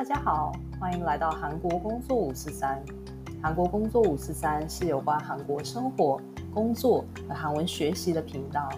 [0.00, 2.82] 大家好，欢迎来到韩国工作五四三。
[3.42, 6.20] 韩国工作五四三是有关韩国生活、
[6.52, 8.68] 工作和韩文学习的频道。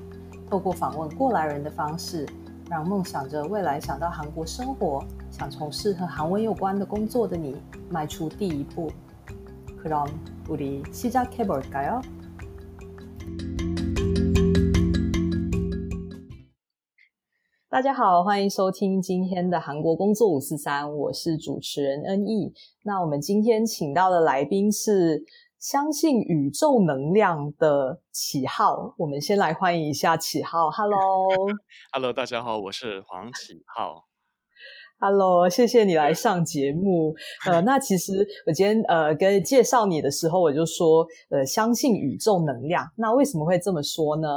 [0.51, 2.27] 透过访问过来人的方式，
[2.69, 8.91] 让梦想着未来想到韩国生活、想从事和韩文有关的工作的你迈出第一步。
[9.83, 12.03] 그럼우리시작해볼까요？
[17.74, 22.54] 大家好，欢迎收听今天的韩国工作五四三，我是主持人恩义。
[22.84, 25.26] 那我们今天请到的来宾是
[25.58, 30.70] 相信宇宙能量的启浩，我们先来欢迎一下启浩。
[30.78, 34.06] Hello，Hello，大家好，我是黄启浩。
[35.06, 37.14] Hello，谢谢你来上节目。
[37.46, 42.90] 呃，那其实我今天呃跟介绍你的时候，我就说呃相信宇宙能量。
[42.96, 44.30] 那为什么会这么说呢？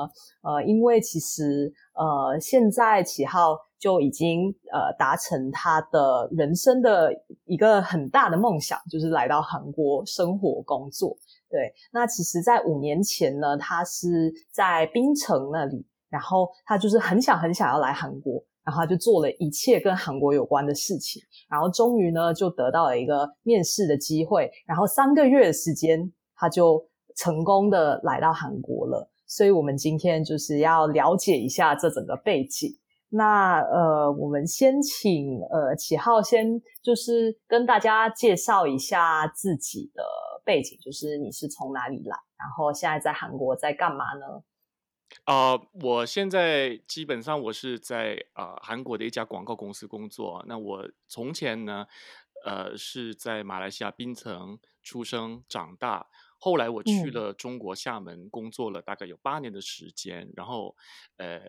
[0.43, 7.13] 呃，因为其实呃现在启浩就已经呃达成他的人生的
[7.45, 11.17] 一个很大的梦想，就是来到韩国生活工作。
[11.49, 18.43] 对，那其实，在五年前呢，他是在槟城那里，然后他就是很想很想要来韩国。
[18.67, 29.09] 然后他就做了一切跟韩国有关的事情，然后终于呢就得到了一个面试的机会，然后三个月的时间他就成功的来到韩国了。
[29.25, 32.71] 所以我们今天就是要了解一下这整个背景。
[33.09, 40.03] 那呃，我们先请呃启浩先就是跟大家介绍一下自己的
[40.45, 44.43] 背景，就是你是从哪里来，然后现在在韩国在干嘛呢？
[45.25, 50.45] 啊、呃，我现在基本上我是在啊、呃、韩国的一家广告公司工作。
[50.47, 51.87] 那我从前呢，
[52.45, 60.77] 呃是在马来西亚槟城出生长大，后来我去了中国厦门工作了大概有八年的时间，然后
[61.17, 61.41] 呃。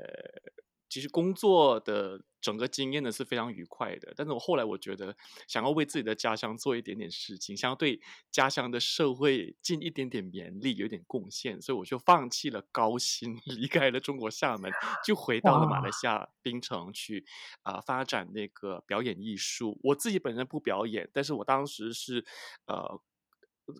[0.89, 5.15] 其实工作的整个经验呢是非常愉快的，但是我后来我觉得
[5.47, 7.99] 想要为自己的家乡做一点点事情，想要对
[8.31, 14.71] 家乡的社会尽一点点绵力，有一点贡献，所以我就放弃了高薪， 离开了中国厦门，
[15.05, 17.25] 就回到了马来西亚槟城去
[17.63, 19.79] 啊、呃、发展那个表演艺术。
[19.83, 22.23] 我自己本身不表演，但是我当时是
[22.67, 23.01] 呃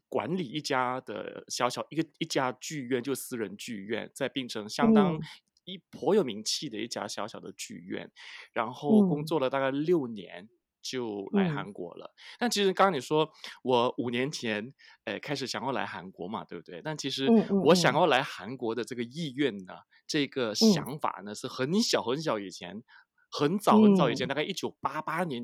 [0.10, 5.22] 管理一家的小小一个一家剧院，就私人剧院，在槟城相当、嗯。
[5.68, 8.10] 一颇有名气的一家小小的剧院，
[8.54, 10.48] 然后工作了大概六年
[10.82, 12.06] 就来韩国了。
[12.16, 13.30] 嗯、但其实刚刚你说
[13.64, 14.74] 我五年前
[15.04, 16.82] 诶开始想要来韩国嘛，对不对？
[16.82, 17.28] 但其实
[17.66, 19.74] 我想要来韩国的这个意愿呢，
[20.08, 22.82] 这个想法呢是很小很小以前，
[23.30, 25.44] 很早很早以前，嗯、大概一九八八年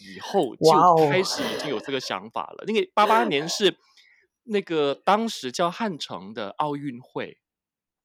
[0.00, 2.64] 以后就开始已经有这个想法了。
[2.66, 3.78] 那个八八年是
[4.42, 7.38] 那个当时叫汉城的奥运会，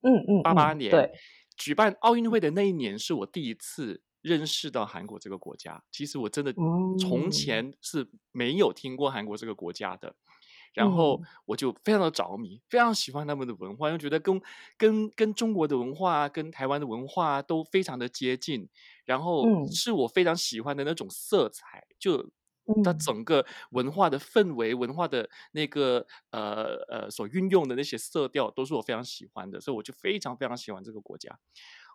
[0.02, 1.12] 嗯嗯，八八年对。
[1.58, 5.84] 举办奥运会的那一年是我第一次认识到韩国这个国家。
[5.92, 6.54] 其实我真的
[7.00, 10.16] 从前是没有听过韩国这个国家的，
[10.74, 14.42] 然后我就非常的着迷，非常喜欢他们的文化，又觉得跟
[14.78, 18.70] 跟跟中国的文化、跟台湾的文化都非常的接近，
[19.06, 22.30] 然后是我非常喜欢的那种色彩，就。
[22.84, 31.40] 它整个文化的氛围、文化的那个呃呃所运用的那些色调，都是我非常喜欢的，所以我就非常非常喜欢这个国家。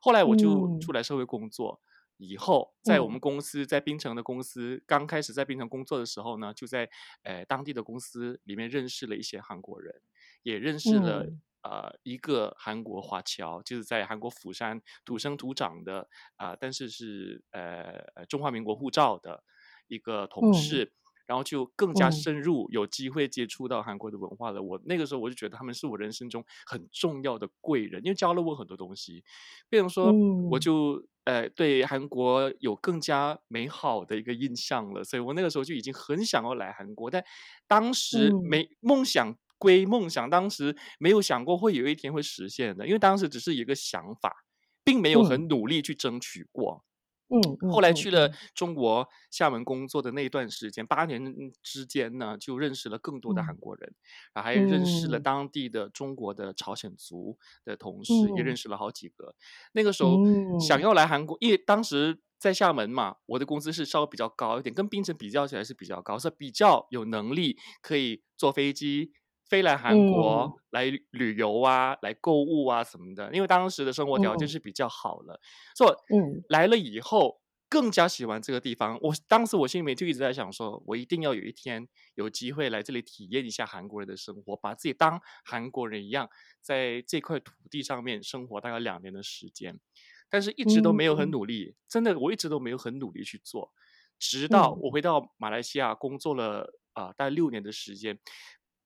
[0.00, 1.80] 后来我就出来社会工作，
[2.18, 6.88] 嗯、以后在我们公司在槟城的公司刚开始在槟城工作的时候呢，就在
[7.22, 10.02] 呃当地的公司里面认识了一些韩国人，
[10.42, 19.44] 也认识了、嗯、呃一个韩国华侨，就是在韩国釜山土生土长的啊、呃，但是是呃中华民国护照的。
[19.92, 20.90] 一个同事，嗯、
[21.26, 24.60] 然后就更加深入，有机会接触到韩国的文化了。
[24.60, 29.22] 嗯、我那个时候我就觉得他们是我人生中很重要的贵人，因为教了我很多东西。
[29.68, 30.12] 比如说，
[30.50, 35.04] 我就、嗯、呃对韩国有更加美好的一个印象了。
[35.04, 37.22] 所以我那个时候就已经很想要来韩国，但
[37.68, 44.44] 当时没、嗯、梦想归梦想，当时没有想过会有一天会实现的，因为当时只是一个想法，
[44.82, 46.84] 并没有很努力去争取过。
[47.32, 53.94] 嗯嗯，后来去了中国厦门工作的那一段时间，八年之间呢，就认识了更多的韩国人，
[54.34, 59.34] 然后还认识了当地的中国的朝鲜族的同事，也认识了好几个。
[59.72, 60.22] 那个时候
[60.58, 69.12] 想要来韩国，因为当时在厦门嘛，我的工资是稍微比较高一点，跟槟城比较起来是比较高，是比较有能力可以坐飞机。
[69.52, 75.38] 飞来韩国、嗯、来旅游啊，来购物啊什么的，因为当时的生活条件是比较好了，
[75.76, 78.98] 所以、嗯来了以后更加喜欢这个地方。
[79.02, 86.30] 我当时我心里面就一直在想说，我一定要有一天有机会来这里体验一下韩国人的生活，把自己当韩国人一样，
[86.62, 89.78] 在这块土地上面生活大概两年的时间，
[90.30, 93.70] 但是一直都没有很努力，嗯、真的我一直都没有很努力去做。
[94.18, 98.18] 直到我回到马来西亚工作了啊、呃，大概六年的时间。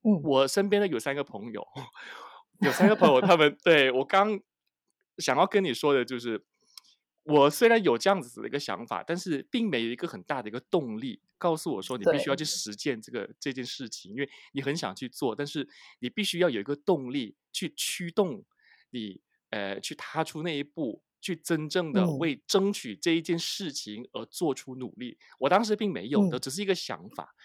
[0.03, 1.65] 嗯，我身边的有三个朋友，
[2.61, 4.39] 有三个朋友，他们 对我刚
[5.17, 6.45] 想要跟你说的就是。
[7.29, 15.67] 我虽然有这样子的一个想法，但是并没有一个很大的一个动力告诉我说，你必须要去实践这个这件事情，因为你很想去做，但是
[15.99, 18.45] 你必须要有一个动力去驱动
[18.91, 25.17] 你，呃，去踏出那一步，去真正的为争取这一件事情而做出努力。
[25.19, 27.35] 嗯、我当时并没有的，只是一个想法。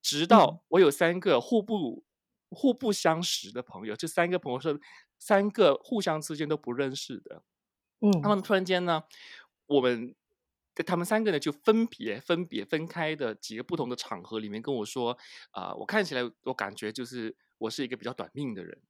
[0.00, 2.04] 直到我有三个互不
[2.50, 4.80] 互不相识的朋友，这三个朋友是
[5.18, 7.42] 三个互相之间都不认识的。
[8.00, 9.02] 嗯，他们突然间呢，
[9.66, 10.14] 我们
[10.86, 15.18] 他们三个呢就分别、分别、分开的几个不同的场合里面跟我说，
[15.50, 18.80] 啊、呃，我看起来我感觉就是我是一个比较短命的人。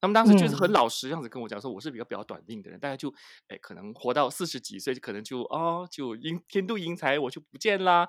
[0.00, 3.12] 他们当时就是很老实这样子跟我讲说，我是比较比较短命的人，大家就
[3.48, 8.08] 哎可能活到四十几岁，就可能就哦就因天妒英才，我就不见啦。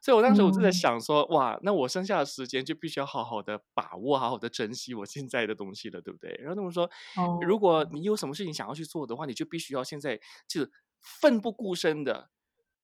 [0.00, 6.34] 所以，我当时我就在想说，嗯、哇，那我剩下的时间就必须要好好的把握，好好的珍惜我现在的东西了，对不对？
[6.40, 6.84] 然后他们说，
[7.16, 10.68] 哦、如果你有什么事情想要去做的话，你就必须要现在就
[11.00, 12.30] 奋不顾身的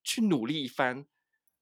[0.02, 1.06] 去努力一番，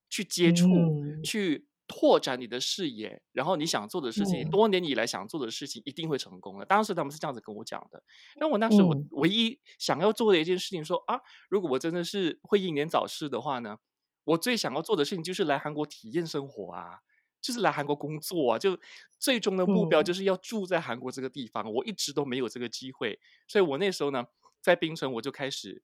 [0.08, 6.64] 去接触，嗯、去拓展你的视野，然后你想做的事情，嗯、多年以来想做的事情，一定会成功的。
[6.64, 8.02] 当时他们是这样子跟我讲的。
[8.36, 11.20] 那我那时我唯一想要做的一件事情说，说、嗯、啊，
[11.50, 13.78] 如果我真的是会英年早逝的话呢？
[14.24, 17.00] 我最想要做的事情就是来韩国体验生活啊，
[17.40, 18.78] 就是来韩国工作啊，就
[19.18, 21.64] 最终的目标就是要住在韩国这个地方。
[21.64, 24.24] 嗯、我一直都没有这个机会，所以我那时候呢，
[24.60, 25.82] 在槟城我就开始，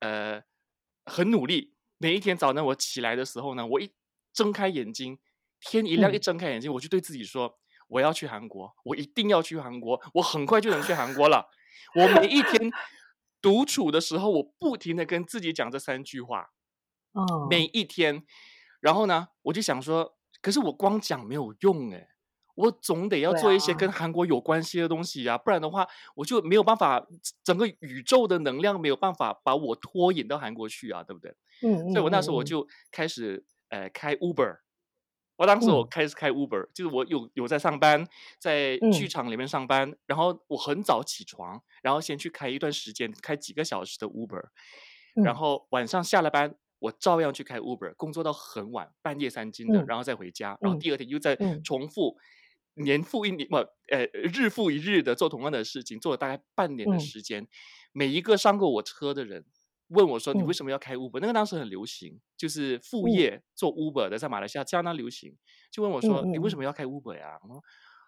[0.00, 0.42] 呃，
[1.06, 1.74] 很努力。
[1.96, 3.90] 每一天早上我起来的时候呢，我一
[4.32, 5.18] 睁开眼睛，
[5.60, 7.58] 天一亮一睁开眼睛，嗯、我就对自己说，
[7.88, 11.48] 我要去韩国，我一定要去韩国，我很快就能去韩国了。
[11.94, 12.70] 我每一天
[13.40, 16.50] 独处的时候，我不停的跟自己讲这三句话。
[17.12, 18.24] 哦，每一天，
[18.80, 22.08] 然后呢，我就想说，可是我光讲没有用诶，
[22.54, 25.86] 我总得要做一些跟韩国有关系的东西呀，啊，不然的话，
[26.16, 27.06] 我就没有办法，
[27.42, 31.34] 整个宇宙的能量没有办法把我拖引到韩国去啊，对不对？
[31.62, 34.58] 嗯，所以我那时候我就开始呃开 Uber，
[35.36, 38.06] 我当时我开始开 Uber，就是我有有在上班，
[38.38, 44.42] 在剧场里面上班，然后我很早起床，然后先去开一段时间，开几个小时的 Uber，
[45.24, 46.54] 然后晚上下了班。
[46.82, 52.16] 我照样去开 Uber，工作到很晚，半夜三更的，嗯、然后再回家，然后第二天又再重复，
[52.74, 57.44] 嗯、年复一年，不，呃，日复一日的做同样的事情，做了大概半年的时间。
[57.44, 57.48] 嗯、
[57.92, 59.44] 每一个上过我车的人
[59.90, 65.36] 问我说：“你为什么要开 Uber？”、嗯、那个当时很流行，就是副业做 Uber 的，在马来西亚相当流行。
[65.70, 67.38] 就问我说：“嗯、你为什么要开 Uber 呀？”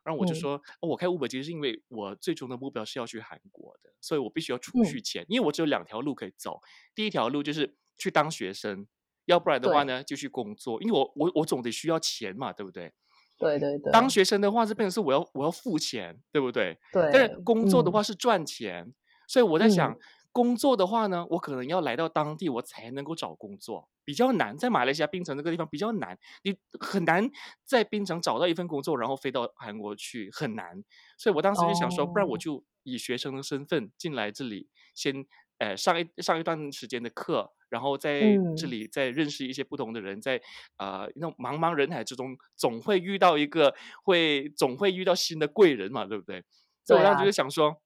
[0.02, 6.60] 然后我就说：“嗯哦、我开 Uber 其实是因为我最终的目标是要去韩国的，所以我必须要储蓄钱，嗯、因为我只有两条路可以走。
[6.92, 7.76] 第一条路就是。
[7.96, 8.86] 去当学生，
[9.26, 12.92] 要不然的话呢，就去工作，因为我我我总得需要钱嘛，对不对？
[13.38, 13.90] 对对对。
[13.92, 16.78] 当学生的话，这变成是我要我要付钱，对不对？
[16.92, 17.10] 对。
[17.12, 18.94] 但是工作的话是赚钱，嗯、
[19.26, 19.98] 所以我在想，嗯、
[20.30, 24.56] 工作的话呢，我可能要来到当地，我才能够找工作，比较难。
[24.56, 27.28] 在马来西亚槟城这个地方比较难，你很难
[27.64, 30.84] 在槟城找到一份工作，然后飞到韩国去，很难。
[31.18, 35.26] 所以我当时就想说，哦、不然我就以学生的身份进来这里，先。
[35.58, 40.40] 呃，上一上一段时间的课，然后在这里再认识一些不同的人，嗯、在
[40.78, 46.44] 呃那种茫茫人海之中，总会遇到一个会总会遇到新的贵人嘛，对不对？
[46.84, 47.83] 所以我当时就想说。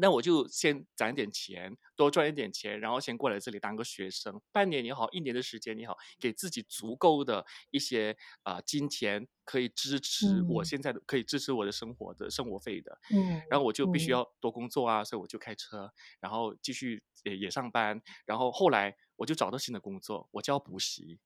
[0.00, 12.98] 那我就先攒点钱，多赚一点钱，然后先过来这里当个学生，半年也好，一年的时间也好，给自己足够的一些啊、呃、金钱，可以支持我现在的，嗯、可以支持我的生活的生活费的。
[13.14, 21.20] 嗯，然后我就必须要多工作啊，嗯、所以我就开车，然后继续也也上班，然后后来我就找到新的工作，我教补习，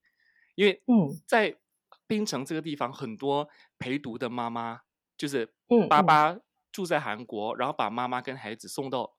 [0.57, 1.57] 因为嗯，在
[2.09, 4.81] 槟城这个地方，很多陪读的妈妈
[5.17, 5.55] 就是
[5.89, 6.41] 爸爸。
[6.77, 9.15] 住在韩国，然后把妈妈跟孩子送到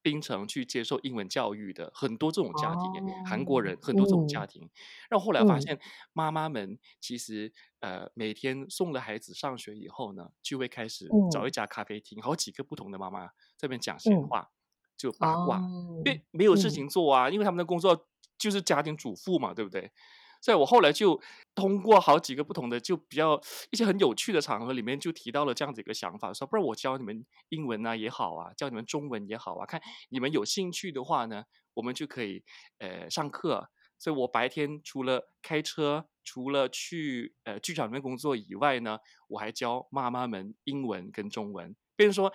[0.00, 4.70] 槟城去接受英文教育的很多这种家庭，哦、韩国人很多这种家庭。
[5.10, 5.78] 然后后来发现，
[6.14, 13.26] 妈妈们其实呃每天送了孩子上学以后呢，就会开始找一家咖啡厅，好几个不同的妈妈
[13.58, 14.48] 在那边讲闲话，
[14.96, 19.92] 就八卦，因为没有事情做啊，因为他们的工作就是家庭主妇嘛，对不对？
[20.42, 21.18] 所以我后来就
[21.54, 29.80] 通过好几个不同的，就比较一些很有趣的场合里面，就提到了这样子一个想法，说不然我教你们英文啊也好啊，教你们中文也好啊，看
[30.10, 31.44] 你们有兴趣的话呢，
[31.74, 32.42] 我们就可以
[32.78, 33.70] 呃上课。
[33.98, 41.76] 所以我白天除了开车，除了去呃剧场里面工作以外呢，我还教妈妈们英文跟中文。
[41.94, 42.32] 比如说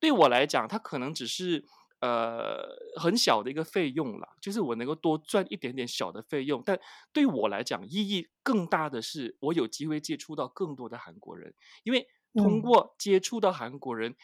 [0.00, 1.66] 对我来讲，他可能只是
[2.02, 2.68] 呃
[3.00, 6.78] 很小的一个费用啦，就是我能够多赚一点点小的费用，但
[7.12, 11.54] 对我来讲意义更大的是，我有机会接触到更多的韩国人，
[11.84, 14.16] 因为通过接触到韩国人，嗯、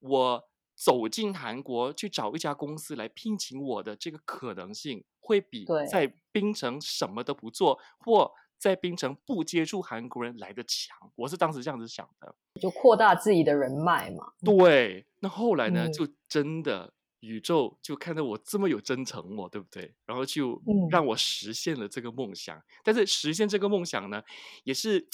[0.00, 11.10] 我走进韩国去找一家公司来聘请我的这个可能性，会比在槟城什么都不做或在槟城不接触韩国人来的强。
[11.16, 14.34] 我是当时这样子想的，就扩大自己的人脉嘛。
[14.44, 16.92] 对，那后来呢，嗯、就真的。
[17.22, 19.94] 宇宙就看到我这么有真诚，我对不对？
[20.04, 20.60] 然后就
[20.90, 22.58] 让我实现了这个梦想。
[22.58, 24.20] 嗯、但是实现这个梦想呢，
[24.64, 25.06] 也是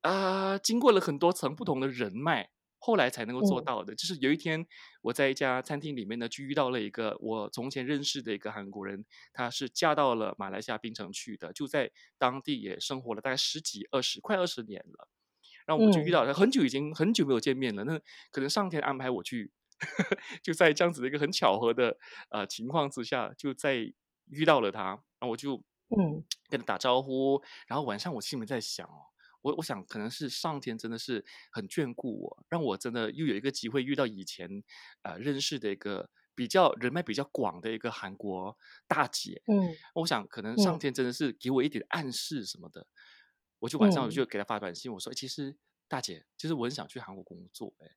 [0.00, 2.50] 啊、呃，经过了很多层不同的人脉，
[2.80, 3.92] 后来才能够做到的。
[3.92, 4.66] 嗯、就是有一天，
[5.02, 15.08] 我在一家餐厅里面呢，就遇到了一个我从前认识的一个韩国人，她是嫁到了马来西亚槟城去的，就在当地也生活了大概十几、二十、快二十年了。
[15.64, 17.84] 然后我就遇到他，很久已经很久没有见面了。
[17.84, 17.96] 那
[18.32, 19.52] 可能上天安排我去。
[20.42, 21.98] 就在这样子的一个很巧合的
[22.30, 23.92] 呃情况之下，就在
[24.26, 26.24] 遇到了他，然后我就嗯。
[26.50, 29.08] 跟他打招呼，嗯、然后晚上我心里在想哦，
[29.42, 34.62] 我我想可能是上天真的是很眷顾我，让我真的又有一个机会遇到以前
[35.02, 42.86] 呃认识的一个比较人脉比较广的一个韩国大姐，嗯，我想可能上天真的是给我一点暗示什么的，嗯、
[43.60, 45.56] 我就晚上我就给她发短信，我说、嗯、其实
[45.88, 47.88] 大姐，其实我很想去韩国工作，哎。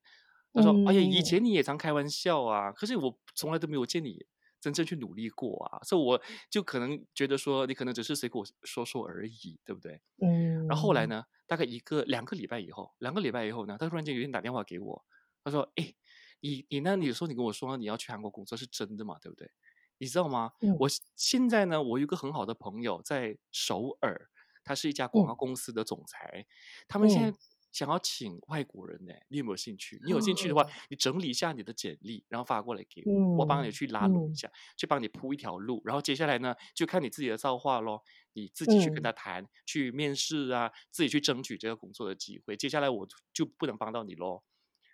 [0.56, 4.26] 他说：“哎呀，以前你也常开玩笑啊，可是我从来都没有见你
[4.62, 10.02] 真正去努力过啊，所以我就可能觉得说你可能只是随口说说而已，对不对？
[10.22, 10.66] 嗯。
[10.68, 15.06] 然后后来呢，大概一个两个礼拜以后，两个礼拜以后呢，他突然间有一天打电话给我，
[15.44, 15.94] 他说：‘哎，
[16.40, 19.18] 你你那你说你跟我说你要去韩国工作是真的吗？
[19.22, 19.52] 对不对？
[19.98, 20.52] 你知道吗？
[20.62, 24.30] 嗯、我现在呢，我有一个很好的朋友在首尔，
[24.64, 26.46] 他是一家广告公司的总裁，嗯、
[26.88, 27.38] 他们现在。
[27.76, 30.00] 嗯”想要请外国人呢，你有没有兴趣？
[30.06, 35.82] 你有兴趣的话，嗯、你整理一下你的简历，然后发过来给我，嗯、我帮你去拉拢一下，嗯、去帮你铺一条路。
[35.84, 38.02] 然后接下来呢，就看你自己的造化咯，
[38.32, 42.56] 你自己去跟他谈，嗯、去面试啊，自己去争取这个工作的机会。
[42.56, 44.42] 接下来我就不能帮到你喽，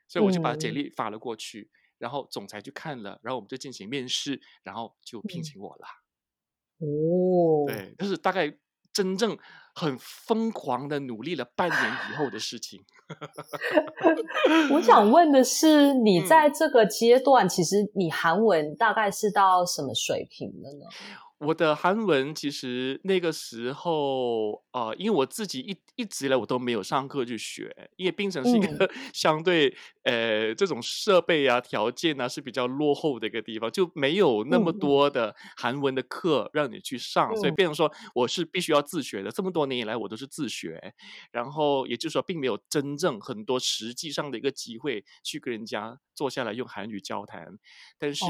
[0.08, 5.86] 所以我就把简历发了过去，嗯、然后总裁就看了，然后我们就进行面试，然后就聘请我了。
[6.80, 8.58] 嗯、哦，对，就是大概。
[8.94, 9.38] 真正
[9.74, 11.80] 很疯狂的努力了半年
[12.12, 12.82] 以后的事情。
[14.72, 20.86] 我想问的是，你在这个阶段，嗯、其实你韩文大概是到什么水平了呢？
[21.40, 39.32] 我的韩文其实那个时候啊、呃，因为我自己一一直以来我都没有上课去学，因为槟城是一个 相对、嗯、呃这种设备啊条件啊是比较落后的一个地方，就没有那么多的韩文的课让你去上，嗯、所以变成说我是必须要自学的。
[39.32, 40.94] 这么多年以来我都是自学，
[41.32, 47.58] 然后也就是说并没有真正很多实际上的一个机会去跟人家坐下来用韩语交谈。
[47.98, 48.26] 但是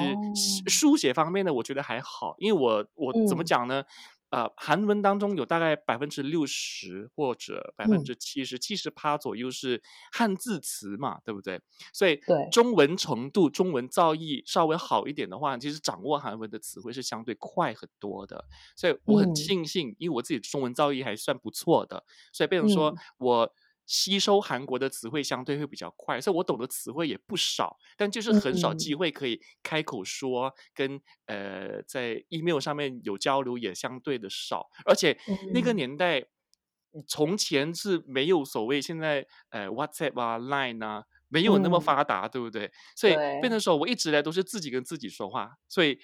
[0.68, 2.88] 书写方面呢，我觉得还好，因为我。
[2.96, 3.84] 我怎么讲呢？
[4.32, 9.84] 呃，韩文当中有大概百分之六十或者百分之七十、七十趴左右是
[10.14, 11.62] 汉字词嘛，对不对？
[11.94, 12.20] 所以
[12.50, 18.46] 中文程度、中文造诣稍微好一点的话，其实掌握韩文的词汇是相对快很多的。
[18.76, 23.54] 所以我很庆幸，因为我自己中文造诣还算不错的，所以变成说我。
[23.94, 35.20] 吸收韩国的词汇相对会比较快，所以我懂的词汇也不少，但就是很少机会可以开口说，嗯、跟呃在 email 上面有交流也相对的少，而且
[35.54, 42.72] 那个年代、嗯、从前是没有所谓现在呃 WhatsApp 啊 Line 啊没有那么发达，嗯、对不对？
[42.96, 46.00] 所以变成说我一直来都是自己跟自己说话，所以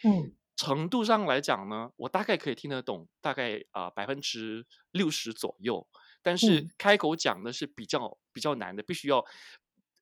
[0.58, 5.88] 程度上来讲呢，我大概可以听得懂大概啊百分之六十左右。
[6.28, 9.24] 但是开口讲的是比较、嗯、比较难的，必须要，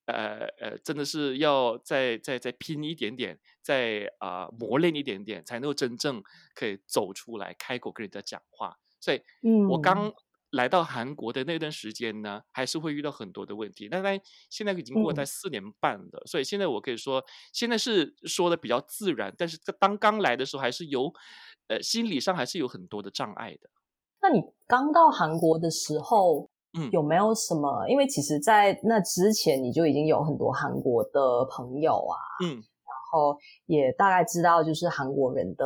[0.08, 6.24] 呃呃，真的是要再再再拼一点点，再啊、呃、磨练一点点，才能够真正
[6.56, 8.76] 可以走出来开口跟人家讲话。
[9.00, 10.12] 所以，嗯，我刚
[10.50, 13.88] 来到韩国的那段时间呢，还是会遇到很多的问题。
[13.88, 19.32] 但但现在已经过在四年半了，嗯、所以现在我可以说，现在是说的比较自然。
[19.38, 21.14] 但是当刚来的时候，还是有，
[21.68, 23.70] 呃，心理上还是有很多的障碍的。
[24.28, 27.88] 那你刚到韩国的时候，嗯，有没有什么？
[27.88, 35.66] 因为其实，在那之前你就已经有很多韩国的朋友啊，嗯，然后也大概知道就是韩国人的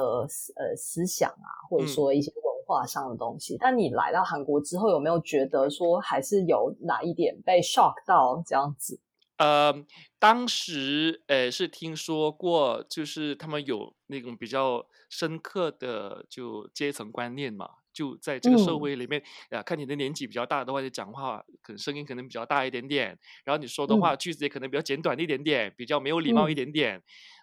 [0.57, 3.55] 呃思想啊，或者说一些文化上的东西。
[3.55, 8.99] 嗯，但你来到韩国之后，有没有觉得说还是有哪一点被 shock 到这样子？
[9.37, 9.73] 呃，
[10.19, 17.69] 当时呃是听说过，就是他们有那种比较深刻的就阶层观念嘛。
[17.93, 27.01] 就在这个社会里面，啊，看你的年纪比较大的话，就讲话可能声音可能比较大一点点，然后你说的话句子也可能比较简短一点点，比较没有礼貌一点点。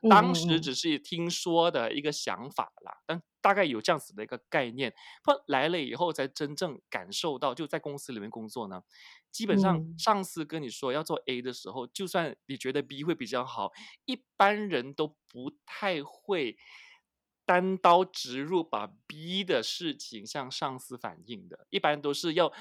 [0.09, 4.93] 当时只是听说的一个想法啦，但大概有这样子的一个概念。
[5.25, 8.83] 不来了以后，才真正感受到，就在公司里面工作呢，
[9.33, 13.73] 基本上上司跟你说要做 A 的时候，就算你觉得 B 会比较好，
[14.05, 16.57] 一般人都不太会。
[17.47, 22.53] 单刀直入，把 B 的事情向上司反映的，一般都是要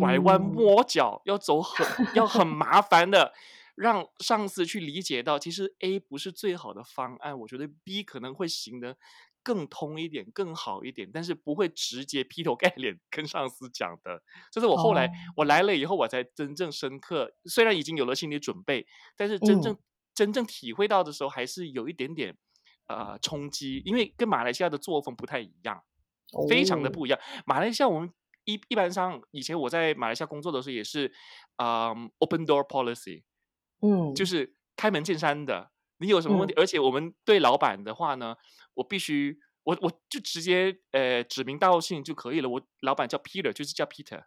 [0.00, 3.34] 拐弯抹角，嗯、要走很要很 麻烦的，
[3.74, 8.96] 让上司去理解到，其实 A 不是最好的方案，我觉得 B 可能会行得
[9.42, 14.22] 更通一点，更好一点，但是不会直接劈头盖脸跟上司讲的。
[14.50, 19.78] 这是我后来、哦、我来了以后，我才真正深刻，虽然已经有了心理准备，但是真正、嗯、
[20.14, 22.34] 真正体会到的时候，还是有一点点。
[22.86, 25.82] 呃，冲击，因为跟马来西亚的作风不太一样，
[26.48, 27.18] 非常的不一样。
[27.46, 28.12] 马来西亚我们
[28.44, 31.10] 一一般上，以前我在马来西亚工作的时候也是，
[31.56, 33.22] 嗯，open door policy，
[33.80, 35.70] 嗯，就是开门见山的。
[35.98, 38.36] 你有什么问题，嗯、而且我们对老板的话呢，
[38.74, 42.48] 我必须，我我就直接呃指名道姓就可以了。
[42.48, 44.24] 我老板叫 Peter，就是叫 Peter。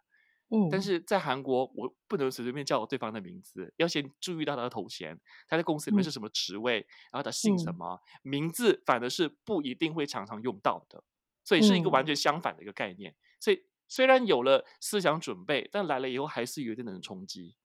[0.50, 11.04] 嗯，但是在韩国，我不能随随便叫我对方的名字，要先注意到他的头衔，他在公司里面是什么职位，嗯、然后他姓什么，嗯、名字反而是不一定会常常用到的，
[11.44, 13.12] 所以是一个完全相反的一个概念。
[13.12, 17.56] 嗯、所以虽然有了思想准备，但来了以后还是有点点冲击。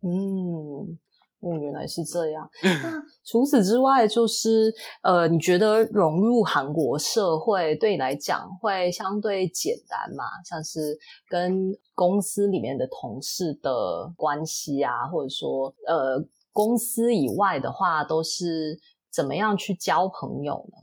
[0.00, 0.98] 嗯。
[1.44, 2.48] 嗯，原来是这样。
[2.62, 10.24] 那除此之外，就是呃，你觉得融入韩国社会对你来讲会相对简单吗？
[10.44, 10.98] 像是
[11.28, 20.78] 跟公司里面的同事的关系啊，或者说呃，公司以外的话，都是怎么样去交朋友呢？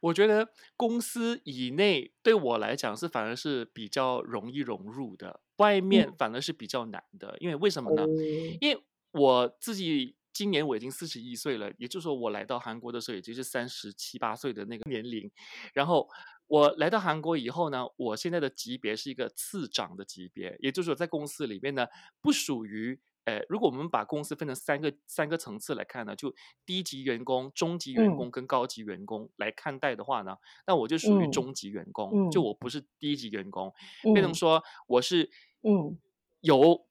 [0.00, 7.28] 我觉得公司以内对我来讲是反而是比较容易融入的，外面反而是比较难的。
[7.32, 8.04] 嗯、因为为什么呢？
[8.04, 8.80] 嗯、因为
[9.12, 15.30] 我自己今年我已经四十一岁了，也就是说我来到韩国的时候，已经是三十七八岁的那个年龄。
[15.74, 16.08] 然后
[16.46, 21.86] 我来到韩国以后呢，我现在的级别是一个次长的级别，也就是说在公司里面呢，
[22.22, 26.34] 不属于呃，如果我们把公司分成三个三个层次来看呢，就
[26.64, 33.70] 低级员工、中级员工跟高级员工来看待的话呢，嗯、那我就属于中级员工，嗯、就我不是低级员工，
[34.14, 35.98] 变成、嗯、说我是嗯
[36.40, 36.86] 有。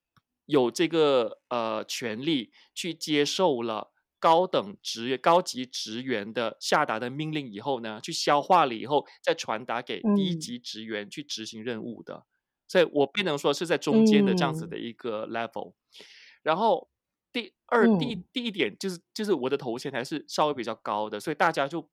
[0.51, 12.25] 有这个呃权利去接受了高等职高级职员的下达的命令以后呢，去消化了以后再传达给低级职员去执行任务的，嗯、
[12.67, 15.69] 所以我不能说是在中间的这样子的一个 level。
[15.69, 16.05] 嗯、
[16.43, 16.89] 然后
[17.31, 21.89] 第二、嗯、第第一点就是就是我的头衔还是稍微比较高的，所以大家就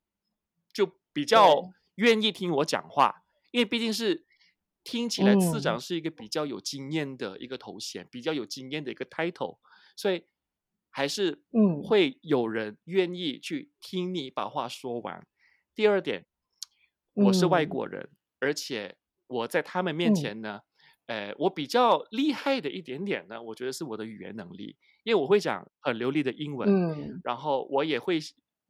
[0.72, 4.26] 就比较愿意听我讲话，因为毕竟是。
[4.90, 9.58] 听起来次长是一个比较有经验的一个头衔，嗯、比较有经验的一个 title，
[9.94, 10.24] 所以
[10.88, 11.82] 还是嗯。
[11.82, 15.18] 会有人愿意去听你把话说完。
[15.18, 15.26] 嗯、
[15.74, 16.24] 第二点，
[17.12, 18.96] 我是外国人，嗯、而且
[19.26, 20.62] 我在他们面前呢，
[21.04, 28.18] 嗯、呃，我比较厉害的一点点呢，我觉得是我的语言能力，因为我会讲很流利的英文，嗯、然后我也会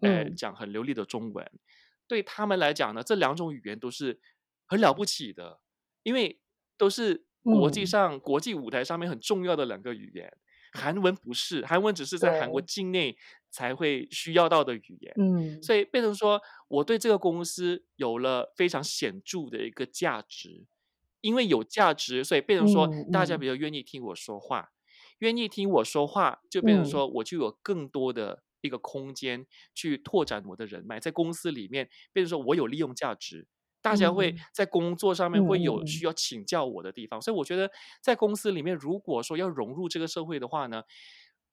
[0.00, 1.60] 呃讲很流利的中文，嗯、
[2.08, 4.20] 对他们来讲呢，这两种语言都是
[4.66, 5.60] 很了不起的。
[6.08, 6.40] 因为
[6.78, 10.32] 都是国际上、嗯、国际舞台上面很重要的两个语言，
[10.72, 13.14] 韩文不是，韩文只是在韩国境内
[13.50, 15.12] 才会需要到的语言。
[15.18, 20.64] 嗯，所以变成说，我对这个公司有了非常显著的一个价值，
[21.20, 24.70] 因为有价值，所以变成说大家比较愿意听我说话，
[25.18, 29.44] 愿意听我说话，就变成说我就有更多的一个空间
[29.74, 33.46] 去拓展我的人脉，在公司里面，变成说我有利用价值。
[33.80, 40.82] 大家会在工作上面会有需要请教我的地方，嗯、所以我觉得在公司里面，如果说要融入这个社会的话呢，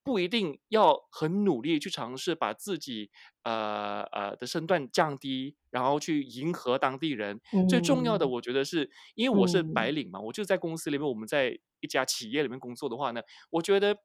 [0.04, 3.12] 不一定要很努力去尝试把自己
[3.44, 7.40] 呃呃的身段降低，然后去迎合当地人。
[7.54, 13.98] 嗯、最重要的，我觉得是因为我是白领嘛，嗯、我就在公司里面，我们在一家企业里面工作的话呢，我觉得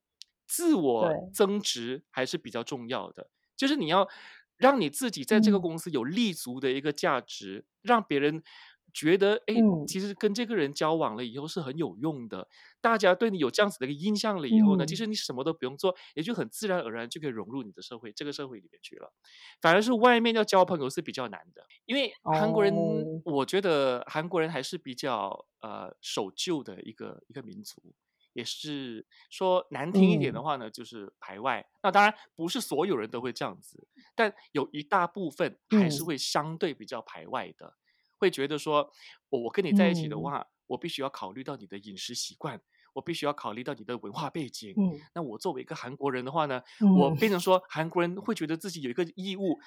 [0.46, 4.06] 自我增值还是比较重要的，就是你要。
[4.60, 8.42] 让你自己在这个公司有立足的一个价值，嗯、让别人
[8.92, 9.54] 觉得，哎，
[9.86, 12.46] 其实跟这个人交往了以后是很有用的。
[12.80, 19.12] 大家对你有这样子的一个印象了以后呢，嗯、其实你什么都不用做，也就很自然而然就可以融入你的社会，这个社会里面去了。
[19.62, 27.94] 反而是外面要交朋友是比较难的，因为韩国人，哦、我觉得韩国人还是比较呃守旧的一个一个民族。
[28.32, 31.66] 也是说难听一点的话呢，嗯、就是排外。
[31.82, 37.74] 那当然不是所有人都会这样子，但有一大部分还是会相对比较排外的，嗯、
[38.18, 38.90] 会觉得说，
[39.28, 42.60] 我我跟你在一起的话，嗯、我必须要考虑到你的饮食习惯，
[42.94, 44.74] 我必须要考虑到你的文化背景。
[44.76, 49.58] 嗯、那我作为一个韩国人的话呢，嗯、我变成说韩国人会觉得自己有一个义务，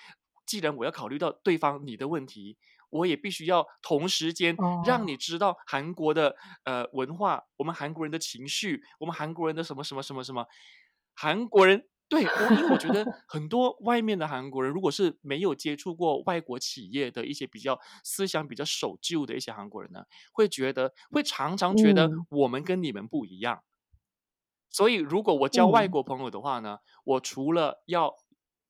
[0.45, 2.57] 既然我要考虑到对方你的问题。
[2.93, 10.45] 我也必须要同时间让你知道韩国的、哦、呃文化，我们韩国人的情绪，我们韩国人的什么什么什么什么，
[11.15, 23.63] 韩国人对，我因为我觉得 很多外面的韩国人，如果是没有接触过外国企业的一些比较思想比较守旧的一些韩国人呢，会觉得会常常觉得我们跟你们不一样。
[23.63, 23.97] 嗯、
[24.69, 28.13] 所以如果我交外国朋友的话呢，嗯、我除了要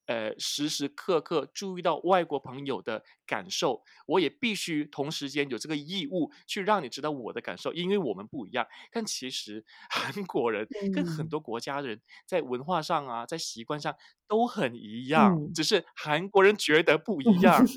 [0.05, 8.67] 呃，时时刻刻注意到外国朋友的感受，我也必须同时间有这个义务去让你知道我的感受，因为我们不一样。
[8.91, 13.95] 但其实 韩国人跟很多国家的人在文化上啊，在习惯上
[14.27, 17.65] 都很一样，嗯、只是韩国人觉得不一样。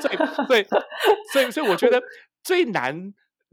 [0.00, 0.64] 所以，所以，
[1.32, 2.02] 所以，所以，我觉得
[2.42, 3.12] 最难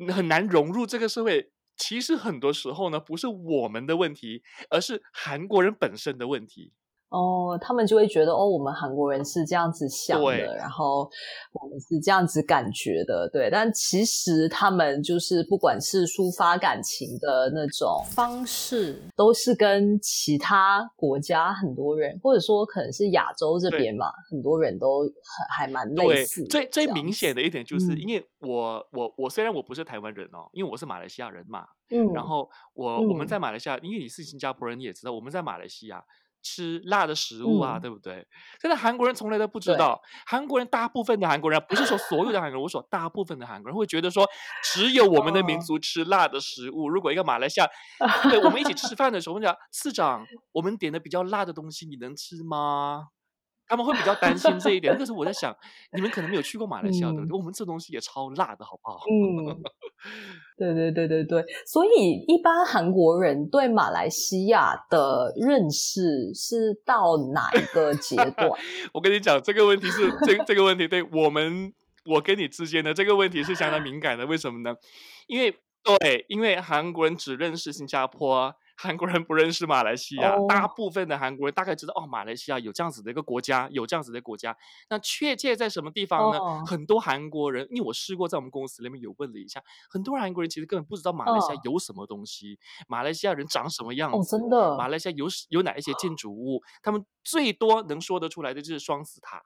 [0.10, 1.51] 很难融入这个社会。
[1.82, 6.72] 其实很多时候呢，不是我们的问题，而是韩国人本身的问题。
[7.12, 11.10] 哦，他们就会觉得哦，我们韩国人是这样子想的，然后
[11.52, 13.50] 我们是这样子感觉的，对。
[13.52, 25.12] 但其实他们就是不管是抒发感情的那种方式，都是跟其他国家很多人，或者说可能是亚洲这边嘛，很多人都很
[25.54, 26.45] 还蛮类似。
[26.45, 36.02] 最最明显的一点就是，因为我、嗯、我我虽然我不是台湾人哦，因为我是马来西亚人嘛，嗯，然后我、嗯、我们在马来西亚，因为你是新加坡人，你也知道我们在马来西亚。
[36.41, 38.27] 吃辣的食物啊，嗯、对不对？
[38.62, 40.01] 现在韩国人从来都不知道。
[40.25, 44.27] 韩国人大部分的韩国人，不是说所有的韩国人，我说大部分的韩国人会觉得说，
[44.63, 46.86] 只有我们的民族吃辣的食物。
[46.86, 47.67] 哦、如果一个马来西亚，
[48.30, 53.08] 对我们一起吃饭的时候，我们讲次长，我们点的比较辣的东西，你能吃吗？
[53.67, 55.56] 他们会比较担心这一点，但是我在想，
[55.93, 57.30] 你们可能没有去过马来西亚，对不对？
[57.30, 59.06] 嗯、我们这东西也超辣的，好不好？
[59.10, 59.47] 嗯，
[60.57, 61.43] 对对对对对。
[61.65, 68.49] 所以，一般韩国人对马来西亚的认识是到哪一个阶段？
[68.93, 71.73] 我跟你讲，这个问题是这这个问题对我们
[72.05, 74.25] 我跟你之间的这个问题是相当敏感的。
[74.25, 74.75] 为什么呢？
[75.27, 75.51] 因为
[75.83, 78.53] 对，因为韩国人只认识新加坡。
[78.82, 80.50] 韩国人不认识马来西亚，oh.
[80.50, 84.58] 大部分的韩国人大概知道哦，马来西亚有这样子的一个国家，有这样子的国家。
[84.89, 86.67] 那确切在什么地方呢？Oh.
[86.67, 92.88] 很多韩国人，因为我试过在我们公司里面有问了一下，很多韩国人其实根本不知道马来西亚有什么东西，oh.
[92.89, 99.44] 马来西亚人长什么样子，oh, 真的，马来西亚有有哪一些建筑物，他们最多能说得出来的就是双子塔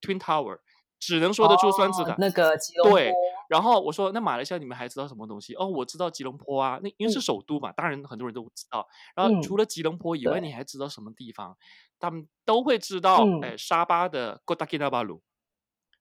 [0.00, 0.60] （Twin Tower）。
[0.98, 2.98] 只能说得出酸子塔，那个吉隆坡。
[2.98, 3.12] 对，
[3.48, 5.54] 然后我说，那马来西亚你们还知道什么东西？
[5.54, 8.86] 哦，我知道吉隆坡啊，那因为是首都嘛，当然很多人都知道。
[9.14, 11.56] 然后除了吉隆坡以外，你还知道什么地方？
[11.98, 15.20] 他们都会知道，哎，沙巴的 Kota Kinabalu，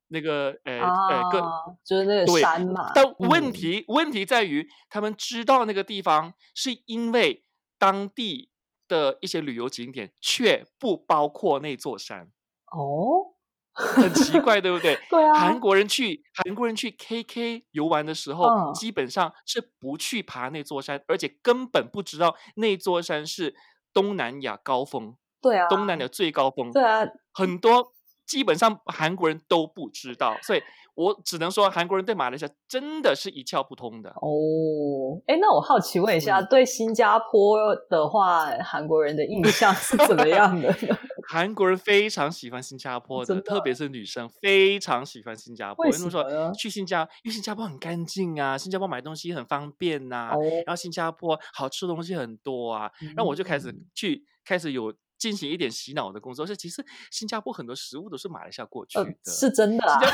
[0.07, 1.41] 那个，哎哎，个
[1.83, 2.91] 就是那个山嘛。
[2.95, 7.43] 但问题问题在于，他们知道那个地方，是因为
[7.77, 8.49] 当地
[8.87, 12.31] 的一些旅游景点却不包括那座山。
[12.71, 13.34] 哦。
[13.75, 14.97] 很奇怪，对不对？
[15.09, 15.33] 对啊。
[15.33, 23.53] 韩国人去韩国人去 KK 游玩的时候，嗯、基本上是不去爬那座山，而且根本不知道那座山是
[23.93, 25.15] 东南亚高峰。
[25.41, 25.67] 对啊。
[25.67, 26.71] 东南亚最高峰。
[26.71, 27.05] 对啊。
[27.33, 27.93] 很多
[28.25, 30.61] 基本上韩国人都不知道，所以
[30.95, 34.09] 我只能说韩国人对马来西亚真的是一窍不通的。
[34.11, 40.73] 哦，哎，那我好奇问一下，嗯、对新加坡的话，韩国人的印象是怎么样的？
[41.27, 45.85] 韩国人非常喜欢新加坡的，的特别是女生非常喜欢新加坡。
[45.85, 47.01] 为什么说去新加？
[47.23, 54.93] 因为新加坡很干净啊，新加坡买东西很方便呐、啊，哦、然后新加坡好吃的东西很多啊，然后我就开始去，嗯、开始有。
[55.17, 59.99] 进行一点洗脑的工作，是其实新加坡很多食物都是马来西亚过去的，呃、是真的、啊。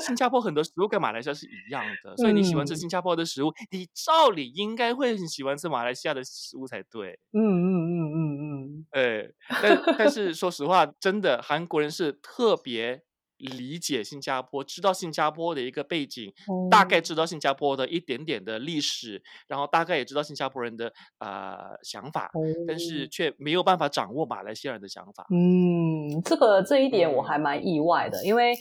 [0.00, 7.18] 新加坡很多食物跟马来西亚是一样的，所以你喜欢吃新加坡的食物，嗯、你照理应该会很喜欢吃马来西亚的食物才对。
[7.32, 9.26] 嗯嗯嗯嗯嗯，哎，
[9.62, 13.02] 但但是说实话，真的韩国人是特别。
[13.38, 25.26] 理解新加坡，知道新加坡的一个背景，嗯、大概知道新加坡的一点点的历史，然后大概也知道新加坡人的呃想法，嗯、但是却没有办法掌握马来西亚人的想法。
[25.30, 28.54] 嗯，这个这一点我还蛮意外的，嗯、因为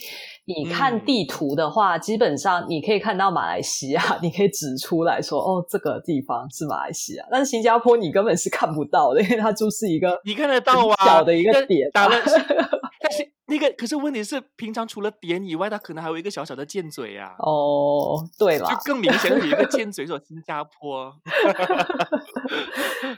[0.46, 12.16] 你看地图的话，嗯、基本上你可以看到马来西亚， 你可以指出来说，哦，这个地方是马来西亚，但是新加坡你根本是看不到的，因为它就是一个你看得到啊，小的一个点，打了。
[13.00, 17.36] 但是那个可是问题是，平常除了点以外，它可能还有一个小小的尖嘴啊。
[17.39, 21.13] 哦，对了，就更明显的有一个尖 嘴，说新加坡。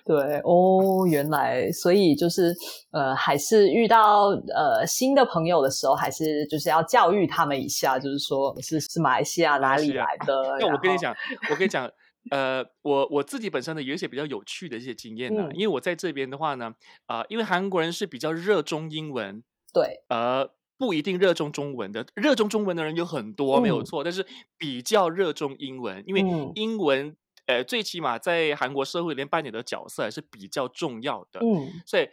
[0.03, 2.53] 对哦，原来所以就是
[2.91, 10.57] 呃，还是遇到呃新的朋友的时候，还是就是要教育他们一下，就是说是是马来西亚哪里来的。
[10.59, 11.15] 那我跟你讲，
[11.51, 11.89] 我跟你讲。
[12.31, 16.73] 呃，我我自己本身呢，有一些比较有趣的一些经验呢，嗯、因为我在这边的话呢，
[17.05, 19.43] 啊、呃，因为韩国人是比较热衷英文，
[19.75, 24.25] 对，呃，不一定热衷中文的，热衷中文的人有很多，嗯、没有错，但是
[24.57, 26.21] 比较热衷英文，因为
[26.55, 27.09] 英文，
[27.47, 32.07] 嗯、呃，最起码在韩国社会里面扮演的角色还是比较重要的，嗯，所以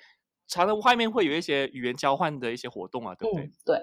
[0.49, 3.45] 常常外面会有一些语言交换的一些活动啊，对不对？
[3.45, 3.77] 嗯、对。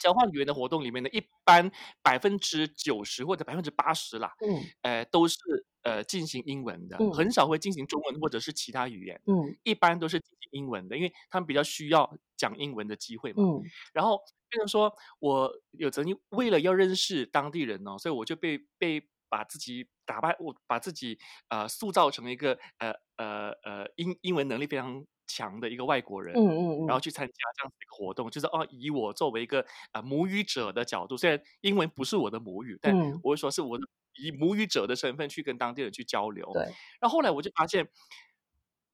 [0.00, 1.70] 交换语言的活动里面呢，一般
[2.02, 5.38] 百分之九十或者百分之八十啦，嗯，呃，都是
[5.86, 14.18] 呃进行英文的，嗯、很少会进行中文或者是其他语言，嗯，一般都是进行英文的，因为他们比较需要讲英文的机会嘛，嗯，然后
[14.50, 21.18] 变成说我有曾经为了要认识当地人哦，所以我就被被把自己打败，我把自己
[21.48, 25.06] 呃塑造成一个呃呃呃英英文能力非常。
[25.26, 29.60] 强的一个外国人，嗯嗯嗯，然后去参加这样子一个活动，就是哦，以我作为一个
[29.90, 33.84] 啊、呃、母语者的角度，虽然英文不是我的母语，但我会说是我的
[34.14, 36.50] 以母语者的身份去跟当地人去交流。
[36.52, 36.62] 对，
[37.00, 37.88] 然后后来我就发现，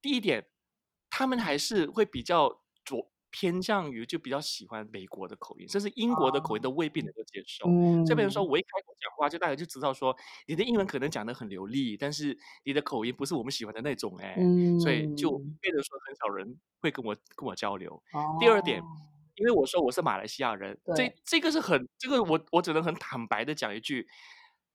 [0.01, 0.47] 第一点，
[1.09, 2.62] 他们还是会比较左。
[3.35, 7.67] 偏向于就比较喜欢美国的口音，甚至英国的口音都未必能够接受。
[7.67, 10.15] 嗯，这边说，我一开口讲话，就大家就知道说，
[10.45, 17.91] 你的英文可能讲的很流利，但是你的口音不是我们喜欢的那种，哎，嗯，所以就变得说很少人会跟我跟我交流。
[18.13, 18.83] 哦，第二点，
[19.33, 24.07] 因为我说我是马来西亚人，对这这个是很这个我我只能很坦白的讲一句，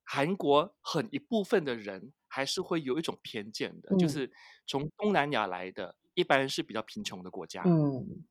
[0.02, 4.32] 韩国很一部分的人还是会有一种偏见的，嗯，就是
[4.66, 7.62] 从东南亚来的，一般是比较贫穷的国家。
[7.64, 8.24] 嗯。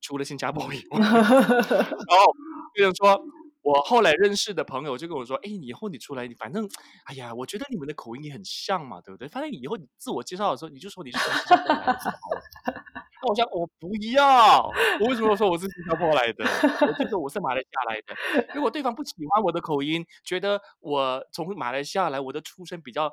[0.00, 2.34] 除了新加坡以外 然后
[2.76, 3.20] 就是说，
[3.62, 6.68] 我后来认识的朋友就跟我说：“哎，你以后你出来，你反正，
[7.04, 9.28] 哎呀，我觉得你们的口音也很像嘛，对不对？
[9.28, 12.84] 反正以后你自我介绍的时候，你就说你是从新加坡来的。”
[13.22, 14.66] 那我想，我不要，
[15.00, 16.42] 我为什么说我是新加坡来的？
[16.88, 18.16] 我就说我是马来西亚来的。
[18.54, 23.12] 如果对方不喜欢我的口音，觉得我从马来西亚来，我的出身比较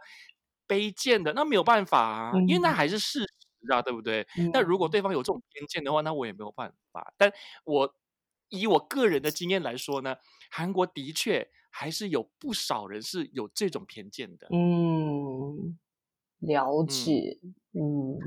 [0.66, 3.47] 卑贱的，那没有办法啊，因为那还是事实。
[3.68, 4.26] 知道对不对？
[4.54, 7.14] 那、嗯、如果对方有这种偏见的话，那我也没有办法。
[7.18, 7.32] 但
[7.66, 7.94] 我
[8.50, 10.16] 以我个人的经验来说呢，
[10.50, 14.48] 韩国的确还是有不少人是有这种偏见的。
[14.52, 15.78] 嗯，
[16.40, 17.38] 了解。
[17.74, 18.20] 嗯，嗯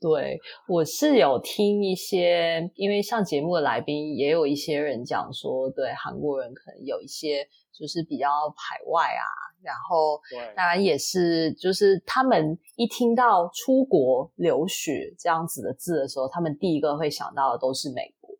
[0.00, 8.26] 对，我是有听一些，因为上节目的来宾也有一些人讲说，对韩国人可能有一些就是比较
[8.56, 9.51] 排外啊。
[9.62, 10.20] 然后，
[10.56, 18.30] 当然也是，就是他们一听到出国留学这样子的字的时候，他们第一个会想到的都是美国。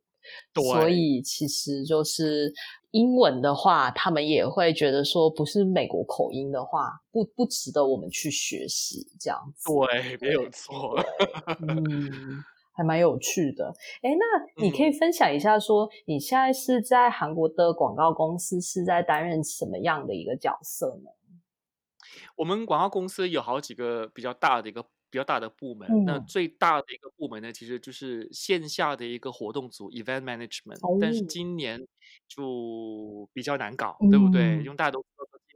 [0.54, 2.52] 对，所以其实就是
[2.92, 9.72] 英文的话，他们也会觉得说，不是美国口音的话，不不值得我们去学习这样子。
[9.72, 10.96] 对，没有错。
[11.60, 12.42] 嗯。
[12.82, 21.10] 还蛮有趣的，哎，那你可以分享一下说，说、嗯、你现在是在韩国的广告公司是在担任什么样的一个角色呢？
[22.34, 31.80] 我们广告公司有好几个比较大的一个比较大的部门，嗯、那最大的一个部门呢，其实就是线下的一个活动组 （event management），、哦、但是今年
[32.26, 34.58] 就比较难搞，嗯、对不对？
[34.64, 35.04] 因为大家都。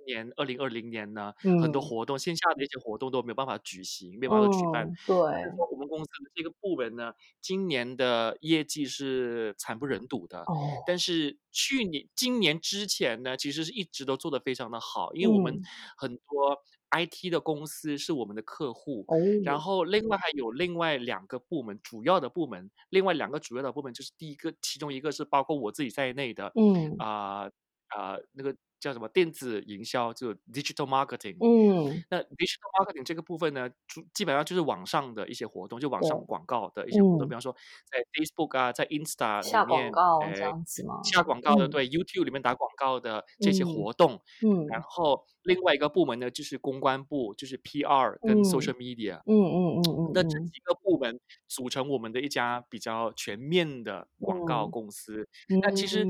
[0.07, 4.91] 年二零二零年呢，嗯、很多活动线下的一些活动都没有办法举行，没有办法举办。
[5.07, 10.41] 对，我们公司的这个部门呢，今年的业绩是惨不忍睹的。
[10.41, 15.61] 哦，但是去年、今年之前呢，其实是一直都做得非常的好，因为我们
[15.97, 16.57] 很多
[16.91, 19.05] IT 的公司是我们的客户。
[19.09, 26.53] 嗯、然后另外还有另外两个部门，主要的部门，另外两个主要的部门就是第一个，其中一个是包括我自己在内的。
[26.55, 28.57] 嗯啊啊、呃呃，那个。
[28.79, 31.37] 叫什么电子营销，就 digital marketing。
[31.41, 33.69] 嗯，那 digital marketing 这个部分呢，
[34.13, 41.01] 基本上就是网上的一些活动，就网上广告的一些活动，嗯、比方说在 Facebook 啊，在 Insta 里面下广告这样子吗？
[41.03, 44.21] 下广告的，嗯、对 YouTube 里面打广告的这些活动。
[44.43, 49.23] 嗯，然后另外一个部门呢，就是公关部，就是 PR 跟 social media。
[49.25, 55.27] 嗯嗯嗯嗯，那这几个部门组成我们的一家比较全面的广告公司。
[55.49, 56.05] 嗯、那其实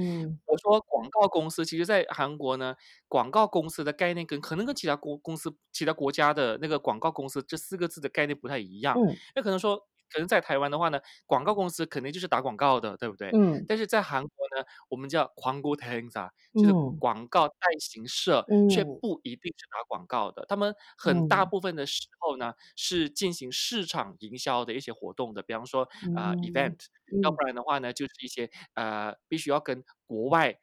[0.46, 2.56] 我说广告公司，其实在韩国。
[2.56, 2.74] 呢，
[3.06, 8.96] 广告公司的概念跟可能跟其他国公司、其他国家的那个广告公司这四个字的概念不太一样。
[8.98, 9.78] 嗯，那可能说
[10.11, 13.29] 可能在台湾的话呢，广告公司肯定就是打广告的，对不对？
[13.33, 13.63] 嗯。
[13.67, 20.45] 但是在韩国呢，我们叫광고대행사，就是广告代行社，嗯、却不一定是打广告的。
[20.49, 25.83] 他们很大部分的时候呢，嗯、是进行市场营销的一些活动的，比方说
[26.15, 26.77] 啊、呃嗯、event，
[27.23, 30.57] 要不然的话呢，就是一些呃必须要跟国外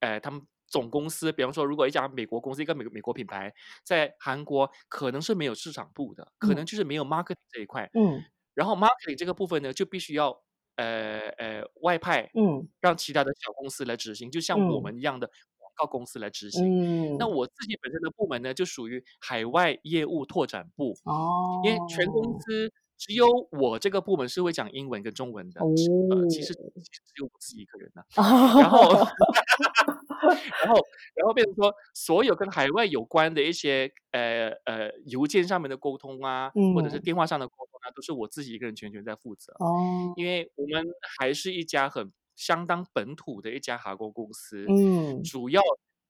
[0.00, 0.46] 呃他们。
[0.68, 3.52] 总公司，比方说，如果一家美国公司，一个美美国品牌，
[3.84, 7.90] 在韩国可能是没有市场部的，可能就是没有 marketing 这一块。
[7.92, 8.24] 嗯。
[8.57, 10.35] 然后 marketing 这个部分呢，就必须要
[10.77, 17.13] 呃呃外派，嗯，让其他的小公司来执行，就像我们一样的广告公司来执行。
[17.13, 17.17] 嗯。
[17.19, 20.97] 那我自己本身的部门呢，就属于海外业务拓展部。
[21.03, 21.61] 哦。
[21.63, 22.73] 因为全公司。
[22.99, 26.59] 只有我这个部门是会讲英文跟中文的，哦、呃，其实只
[27.19, 28.59] 有我自己一个人呢、啊。
[28.59, 28.89] 然后，
[30.65, 30.81] 然后，
[31.13, 39.53] 然后变成说，所有跟海外有关的一些呃呃邮件上面的沟通啊，嗯、或者是电话上的沟都是我自己一个人全权在负责。
[39.59, 40.85] 哦，因为我们
[41.17, 45.61] 还是一家很相当本土的一家哈工公司，嗯，主要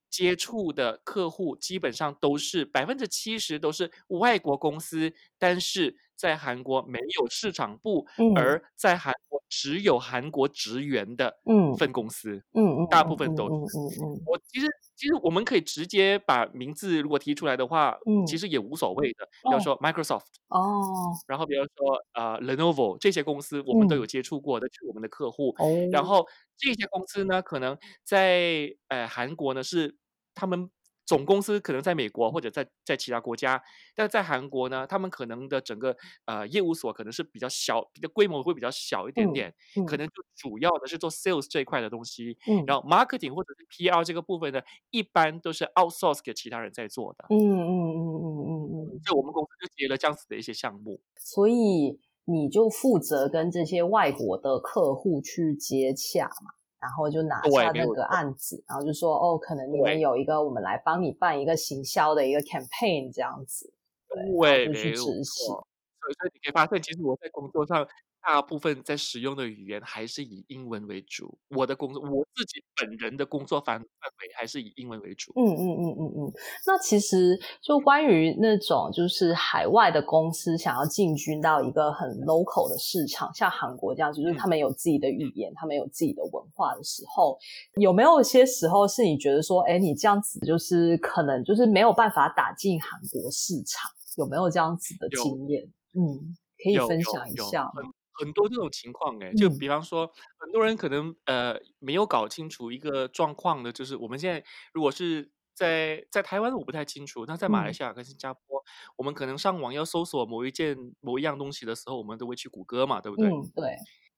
[0.09, 5.97] 接触的客户基本上都是百分之七十都是外国公司，但是。
[6.17, 11.37] 在韩国没有市场部，嗯、而在韩国只有韩国职员的
[11.77, 19.25] 分公司，嗯嗯，大部分都我其实其实我们可以直接把名字如果提出来的话，嗯，其实也无所谓的。
[19.43, 20.81] 比方说 Microsoft，哦，
[21.27, 25.55] 然后比方说呃 Lenovo 这些公司，我们都有接触过的，是、嗯、我们的客户。
[25.59, 26.25] 哦，然后
[26.57, 29.95] 这些公司呢，可能在呃韩国呢是
[30.33, 30.69] 他们。
[31.07, 33.63] 总公司可能在美国或者在在其他国家，
[33.95, 47.25] 但是在韩国呢，他们可能的整个呃业务所可能是比较小，比较规模会比较小一点点，嗯嗯、可能就主要的是做 sales 这一块的东西，嗯、然后 marketing 或者是 PR 这个部分呢，一般都是 outsource 给其他人在做的。
[47.29, 48.51] 嗯嗯嗯嗯嗯
[48.91, 56.56] 嗯，就我们公司就接了这样子的一些项目，所以你就负责跟这些外国的客户去接洽嘛。
[56.79, 63.73] 然后就拿下那个案子，然后就说哦，可能你们有一个，我们来帮你办一个行销的一个 campaign 这样子，
[64.07, 65.47] 对，就去执行。
[65.47, 65.63] 所
[66.09, 67.87] 以，所以你可以发现，其实我在工作上。
[68.27, 71.39] 大部分在使用的语言还是以英文为主。
[71.55, 73.87] 我的工作，我自己本人的工作范范
[74.19, 75.31] 围还是以英文为主。
[75.37, 76.33] 嗯嗯嗯嗯嗯。
[76.65, 87.39] 那其实就关于那种就是海外的公司想要进军到一个很 local 的市场，像韩国这样子，就是他们有自己的语言，嗯、他们有自己的文化的时候，
[87.79, 93.89] 有没有一些时候是你觉得说，哎，你这样子就是可能就是没有办法打进韩国市场？
[94.17, 95.63] 有没有这样子的经验？
[95.93, 97.71] 嗯，可以分享一下吗？
[98.19, 108.65] 很多这种情况哎，就比方说，嗯、很多人可能呃没有搞清楚一个状况的，就是我们现在如果是在在台湾，我不太清楚；那在马来西亚跟新加坡，嗯、
[108.97, 113.27] 我们可能上网要搜索某一件某一样东西的时候，我们都会去谷歌嘛，对不对？
[113.27, 113.75] 嗯，对。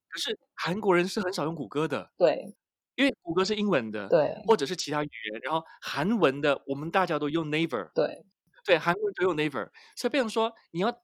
[0.10, 2.56] 可是韩国人是很少用谷歌的，对，
[2.96, 8.26] 因为谷歌是英文的，对，或者是其他语言，然后韩文的我们大家都用 Naver，对，
[8.66, 11.02] 对，韩国人都用 Naver，所以变成说你要。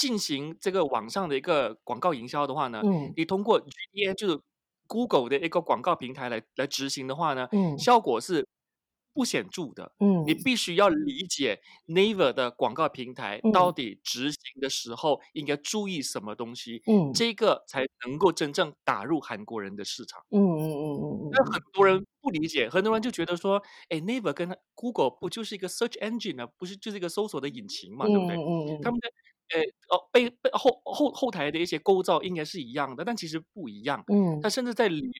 [0.00, 4.40] 进行这个网上的一个广告营销的话呢，嗯，你通过 GDN 就是
[4.86, 8.48] Google 的一个广告平台来来执行的话呢，嗯，效果是
[9.12, 23.60] 不显著的，嗯，你必须要理解 Naver 的广告平台到底执行的时候应该注意什么东西，嗯，这个才能够真正打入韩国人的市场，嗯嗯嗯嗯嗯，那很多人不理解，很多人就觉得说，
[23.90, 26.46] 哎，Naver 跟 Google 不就是一个 search engine 呢？
[26.56, 28.36] 不是就是一个搜索的引擎嘛，对不对？
[28.36, 29.10] 嗯嗯嗯，他们的
[29.54, 35.10] 呃哦背背后后后台的一些构造应该是一样的，但其实不一样，嗯，它甚至在里。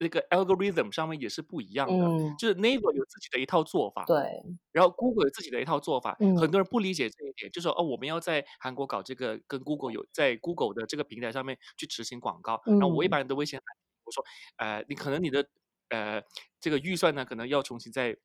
[0.00, 4.42] 那个 algorithm 上面也是不一样的，嗯、就是 Naver 有自己的一套做法，对，
[4.72, 13.62] 然后 Google 有自己的一套做法，嗯、很多人不理解这一点，就说哦，我们要在韩国搞这个，跟 Google 有在 Google 的这个平台上面去执行广告，嗯、然后我一般都会先
[14.04, 14.22] 我说，
[14.56, 15.46] 呃，你可能你的
[15.90, 16.20] 呃
[16.60, 18.16] 这个预算呢，可能要重新再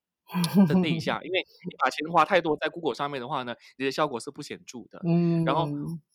[0.68, 5.66] 增订一下， 因为你把钱花太多在 Google 上面的话呢，你的效果是不显著的，嗯，然后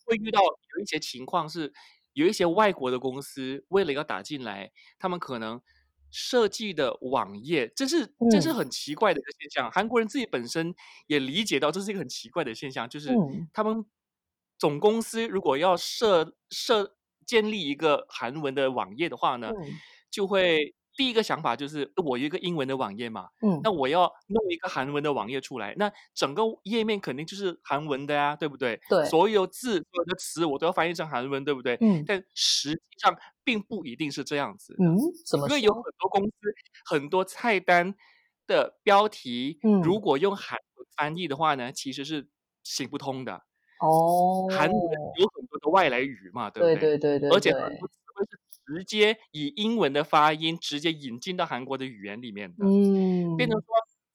[0.05, 1.73] 会遇到有一些情况是。
[2.17, 5.61] 有一些外国的公司为了要打进来，他们可能
[6.13, 9.69] 设计的网页，这是这是很奇怪的一个现象。
[9.69, 10.73] 嗯、韩国人自己本身
[11.09, 13.11] 也理解到这是一个很奇怪的现象，就是
[13.53, 13.85] 他们
[14.57, 16.97] 总公司如果要设设
[17.27, 19.73] 建立一个韩文的网页的话呢，嗯、
[20.09, 20.73] 就会。
[20.97, 28.81] 第一个想法就是，我有一个英文的网页嘛，嗯，那我要弄一个韩文的网页出来，那整个页面肯定就是韩文的呀，对不对？
[28.89, 31.77] 对，所有字、所有的词我都要翻译成韩文，对不对？
[31.81, 34.75] 嗯，但实际上并不一定是这样子。
[34.79, 35.57] 嗯，怎么说？
[35.57, 36.33] 因为有很多公司、
[36.85, 37.95] 很多菜单
[38.47, 42.29] 的标题，嗯，如果用韩文翻译的话呢，其实是
[42.63, 43.43] 行不通的。
[43.81, 44.79] 哦，韩文
[45.19, 46.77] 有很多的外来语嘛，对不对？
[46.77, 47.89] 对对对对，而且很多
[48.67, 53.67] 直接以英文的发音直接引进到韩国的语言里面的，嗯，变成说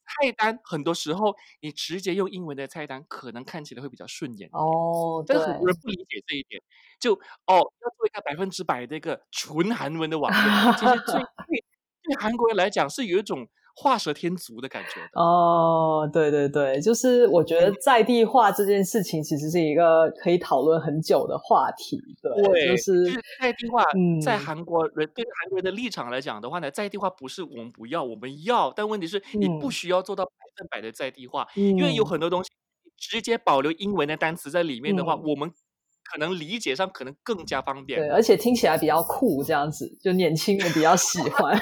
[0.06, 6.62] 菜单很多时候你直接用英文的菜单，可能看起来会比较顺眼哦，但是很多人不理解这一点，
[7.00, 11.64] 就哦要做一个百分之百的一个纯韩文的网页，其实 对对
[12.04, 13.48] 对韩国人来讲是有一种。
[13.82, 15.22] 画蛇添足的感觉的。
[15.22, 21.98] 哦，对对对，就是我觉得在地化这件事情其实是一个可以讨论很久的话题。
[22.22, 23.06] 对，对就是
[23.40, 32.50] 在地化，嗯，在韩国人对韩国人的立场来讲的话呢，在地化不是我们不要，我们要，但问题是你不需要做到百分百的在地化，嗯，因为有很多东西
[32.98, 35.50] 直接保留英文的单词在里面的话，嗯，我们
[36.12, 41.58] 可能理解上可能更加方便，对，而且听起来比较酷，这样子就年轻人比较喜欢。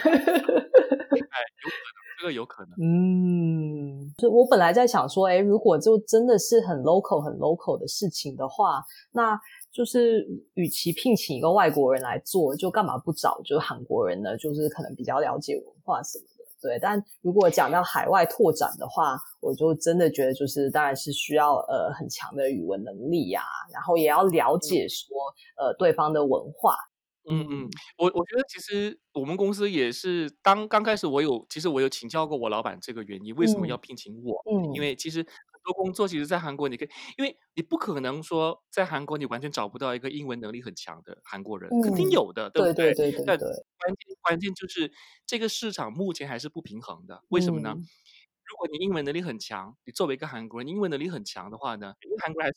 [2.29, 2.71] 哎，有可能。
[2.71, 9.39] 这个有可能，嗯，就我本来在想说，哎，如果就真的是很 local、很 local 的事情的话，那
[9.71, 10.25] 就是
[10.55, 14.35] 与其聘请一个外国人来做，就干嘛不找就是韩国人呢？
[14.37, 16.79] 就是可能比较了解文化什么的，对。
[16.79, 25.05] 但如果讲到海外拓展的话，我就真的觉得就是当然是需要呃很强的语文能力呀，然后也要了解说
[25.57, 26.75] 呃对方的文化。
[27.29, 34.41] 嗯嗯，我我觉得其实我们公司也是当刚开始我有其实我有请教过我老板这个原因，为什么要聘请我？
[34.49, 42.93] 嗯，因为其实很多工作其实，在韩国你可以，因为你不可能说在韩国你完全找不到一个英文能力很强的韩国人，嗯、肯定有的，对不对？
[42.93, 43.25] 对对对对。
[43.25, 44.91] 但关键关键就是
[45.25, 47.73] 这个市场目前还是不平衡的，为什么呢？
[47.75, 47.83] 嗯、
[48.45, 52.55] 如果你英文能力很强，你作为一个韩国人，英文能力很强的话呢，因为韩国还是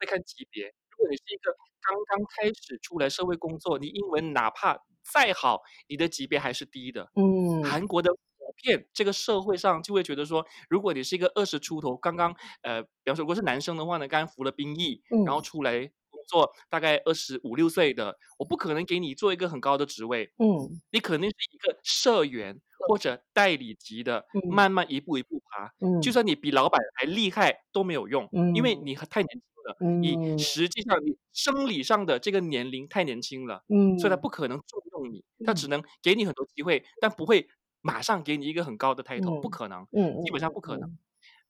[0.00, 0.74] 会看级别。
[0.98, 4.76] 如果你是一个刚刚开始出来社会工作，你英文哪怕
[5.12, 7.08] 再好，你的级别还是低的。
[7.14, 15.78] 嗯，韩国的普遍这个社会上就会觉得说，如果你是一个二十出头，刚刚呃，比方说如果是男生的话呢，刚刚服了兵役，嗯、然后出来
[16.10, 20.32] 工作，大概二十五六岁的，我不可能给你做一个很高的职位。
[20.38, 25.72] 嗯，你肯定是一个社员或者代理级的，嗯、慢慢一步一步爬。
[25.80, 29.76] 嗯，就算你比老板还厉害都没有用，嗯、因为你太年轻了。
[30.00, 37.46] 你实际上你生理上的这个年龄太年轻了，嗯，所以他不可能重用你，他只能给你很多机会，但不会
[37.82, 40.96] 马上给你一个很高的 title，不可能，嗯，基本上不可能。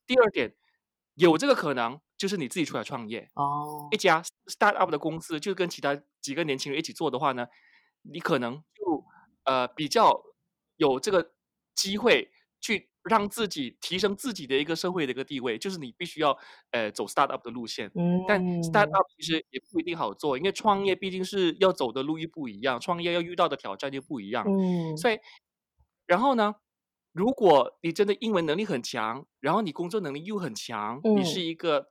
[0.04, 0.52] 第二点，
[1.14, 7.46] 有这个可能，就是你自己出来创业，哦，一家 start up 的公司，就跟其他几个年轻人一起做的话呢，
[8.02, 9.04] 你可能就
[9.44, 10.20] 呃比较
[10.78, 11.32] 有这个
[11.74, 12.88] 机会去。
[13.04, 16.36] 让自己提升自己的一个社会的一个地位，就是你必须要
[16.72, 17.90] 呃走 startup 的路线。
[17.94, 24.44] 嗯，但 startup 其实也不一定好做，因为创业毕竟是要走的路又不一样，创业要遇到的挑战就不一样。
[24.46, 25.18] 嗯，所以
[26.04, 26.56] 然后呢，
[27.12, 31.88] 如果你真的英文能力很强，然后你工作能力又很强，嗯、你是一个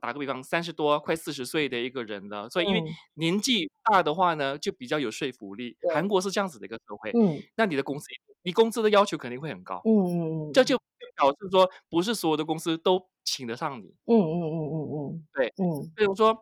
[0.00, 2.82] 打个比方三十多快四十岁的一个人了，所以因为
[3.14, 5.76] 年纪大的话呢，就比较有说服力。
[5.82, 6.08] 嗯、韩。
[6.08, 7.10] 国是这样子的一个社会。
[7.12, 8.06] 嗯，那你的公司。
[8.44, 10.78] 你工资的要求肯定会很高，嗯嗯嗯，这就
[11.16, 16.34] 表示说不是所有的公司都请得上你，嗯嗯嗯嗯嗯，对，嗯，比如说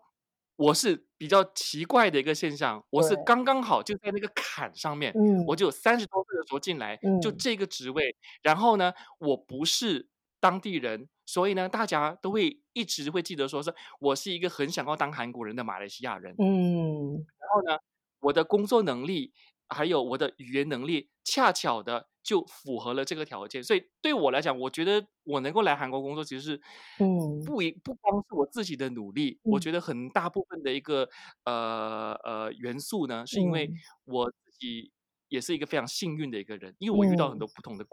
[0.55, 10.07] 我是比较奇怪的一个现象，我是刚刚好就在那个坎上面，嗯，我就三十多岁的时候进来，就这个职位，然后呢，我不是
[10.47, 17.79] 当地人，所以呢，大家都会一直会记得说是我是一个很想要当韩国人的马来西亚人，嗯，然后呢，
[18.21, 19.33] 我的工作能力。
[19.69, 26.61] 还有我的语言能力，恰巧的就符合了这个条件，所以对我来讲，我觉得我能够来韩国工作，其实是，
[27.01, 31.09] 嗯，不一不光是我自己的努力，嗯、我觉得很大部分的一个
[31.45, 33.69] 呃呃元素呢，是因为
[34.05, 34.93] 我自己
[35.27, 37.85] 也是一个非常幸运的一个人，因为我遇到很多不同的。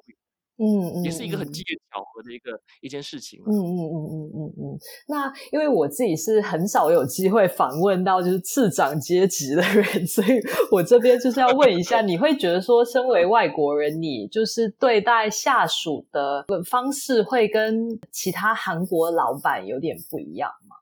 [0.57, 2.51] 嗯，嗯，也是一个很机缘巧合的一个
[2.81, 3.41] 一件事情。
[3.45, 4.79] 嗯嗯嗯嗯嗯嗯。
[5.07, 10.39] 那因为我自己是很少有机会访问到就是次长阶级的人， 所以
[10.71, 20.75] 我这边就是要问一下，你会觉得说，身为外国人，你就是对待下属的方式会跟其他韩国老板有点不一样吗？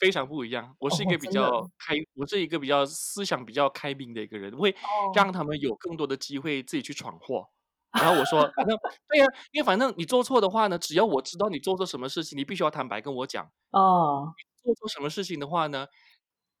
[0.00, 0.74] 非常不一样。
[0.80, 4.74] 我是一个比较开，哦、我是一个比较思想比较开明的一个人，会
[5.14, 7.46] 让他们有更多的机会自己去闯祸。
[7.92, 8.76] 然后我说，反正
[9.08, 13.50] 对呀、啊，因为反正你做错的话呢，只要我知道你做错什么事情，你必须要坦白跟我讲。
[13.70, 14.32] 哦，
[14.62, 15.86] 你做错什么事情的话呢，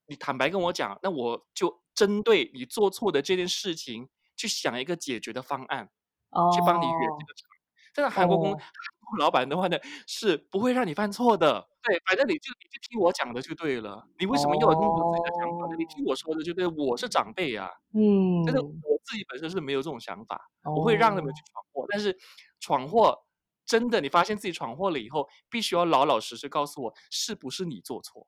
[0.06, 5.88] 你坦白跟我讲，那我就针对你做错的这件事情去想一个解决的方案，
[6.30, 7.48] 哦、去帮你圆这个场。
[7.94, 8.66] 但是韩国公、哦、韩
[9.00, 11.68] 国老板的话呢，是不会让你犯错的。
[11.82, 14.06] 对，反正你就你就听我讲的就对了。
[14.18, 15.72] 你为什么要有那么多自己的想法呢？
[15.72, 17.68] 哦、你听我说的就对，我是长辈啊。
[17.94, 20.40] 嗯，但是我自己本身是没有这种想法。
[20.64, 22.16] 我会让他们去闯祸，但是
[22.60, 23.18] 闯祸
[23.66, 28.26] 真的，你发现自己闯祸了以后，必须要老老实实告诉我是不是你做错。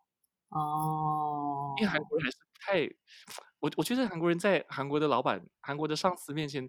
[0.49, 2.95] 哦，因为韩国人还是不太，
[3.61, 6.69] 我我觉得韩国人在韩国的老板、韩国的上司面前，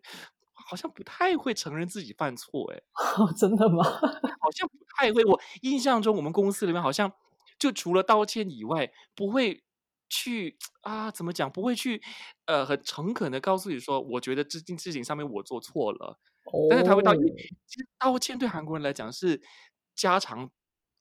[0.68, 2.82] 好像不太会承认自己犯错，哎，
[3.38, 3.84] 真的吗？
[4.42, 5.24] 好像不太会。
[5.26, 7.12] 我印象中，我们公司里面好像
[7.60, 9.64] 就除了道歉以外，不会
[10.10, 11.52] 去啊，怎么讲？
[11.52, 12.02] 不会去
[12.46, 16.20] 呃，很诚恳的告诉你说，我觉得这件事情上面我做错了。
[16.46, 17.22] 哦，但是他会道歉，
[17.68, 19.42] 其实道歉对韩国人来讲是
[19.96, 20.50] 家常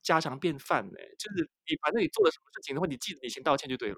[0.01, 3.97] 家常便饭，哎，就是你反正你做了什么事情的话，你记得你先道歉就对了。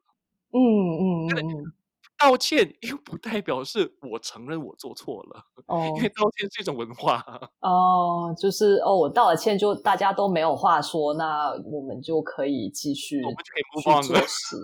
[0.54, 1.64] 嗯嗯嗯。
[1.66, 1.74] 嗯
[2.18, 7.24] 道歉又不代表是我承认我做错了哦，因为道歉是一种文化
[7.62, 14.22] 哦，就是哦，我道了歉就大家都没有话说，那我们就可以继续，我们就可以不放了。
[14.28, 14.58] 是，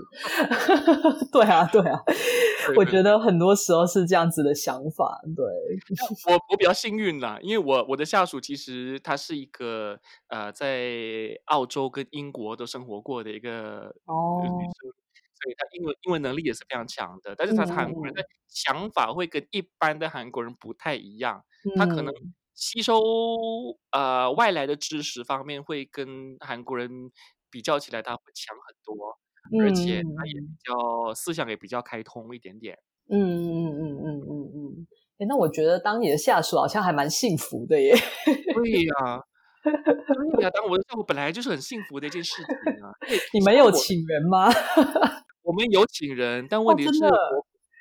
[1.32, 2.00] 对啊，对啊，
[2.78, 5.22] 我觉得很多时候是这样子的想法。
[5.36, 5.46] 对，
[6.32, 14.42] 我我比较幸运啦，因为我我的下属其实他是一个呃，在澳洲跟英国都生活过的一个哦。
[15.44, 22.14] 对，他英文英文能力也是非常强的，但是他是韩国人的想法会跟一般的韩国人不太一样，嗯、他可能
[22.56, 23.02] 吸收
[23.92, 26.90] 呃外来的知识方面会跟韩国人
[27.52, 29.20] 比较起来他会强很多，
[29.52, 32.78] 嗯、而且他也比较思想也比较开通一点点。
[33.10, 34.88] 嗯嗯嗯嗯嗯嗯，
[35.18, 37.94] 哎，那我觉得当你的下属好像还蛮幸福的耶。
[38.26, 39.22] 对呀、啊。
[39.64, 42.92] 对呀，当我的下属本来就是很幸福的一件事情啊。
[43.34, 44.50] 你没有请人吗？
[45.44, 47.00] 我们有请人，但问题是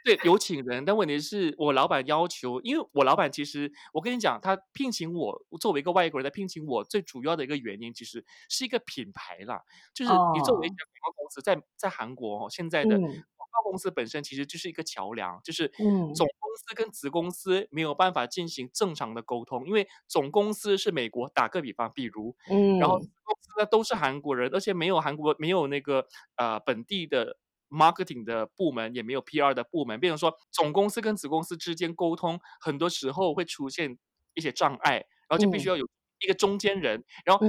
[0.04, 9.62] 对，有请人，但问题是我老板要求，因为我老板其实，我跟你讲，他聘请我作为一个外国人，他聘请我最主要的一个原因，其实是一个品牌啦，
[9.94, 12.96] 就是你作为一家广告公司，在在韩国哦，现在的。
[12.96, 13.24] 嗯。
[13.52, 26.06] 广告公司本身其实就是一个桥梁，就是总公司跟子公司没有办法进行正常的沟通，因为总公司是美国，打个比方，比如，嗯，然后子公司呢都是韩国人，而且没有韩国没有那个
[26.36, 27.36] 呃本地的
[27.72, 33.98] marketing 的部门，也没有 PR 的部门，变成说总公司跟子公司之间沟通，很多时候会出现
[34.34, 34.96] 一些障碍，
[35.28, 35.88] 然后就必须要有
[36.20, 37.46] 一个中间人，然后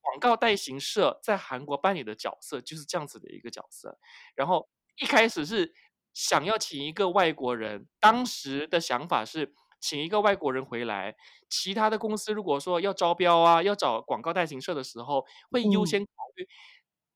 [0.00, 3.98] 广告代行社在韩国扮演的角色就是这样子的一个角色，
[4.34, 4.68] 然后。
[4.98, 5.74] 一开始是
[6.12, 11.16] 想要请一个外国人，当时的想法是请一个外国人回来。
[11.48, 16.46] 其他的公司如果说要招标啊，要找广告代行社的时候，会优先考虑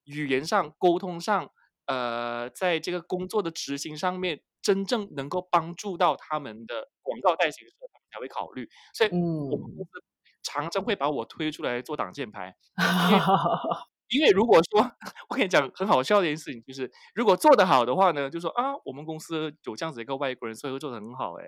[0.07, 1.53] 语言上、沟通上，
[1.89, 8.69] 呃，在这个工作的执行上面，真正能够帮助到他们的广告代行社，他们才会考虑。
[8.95, 9.91] 所以，我们公司
[10.43, 12.55] 常常会把我推出来做挡箭牌。
[14.11, 14.81] 因为如果说，
[15.29, 21.45] 我跟你讲很好笑的一件事情，就是如果做得好的话呢，就说啊，我们公司有这样子一个外国人，所以会做得很好哎。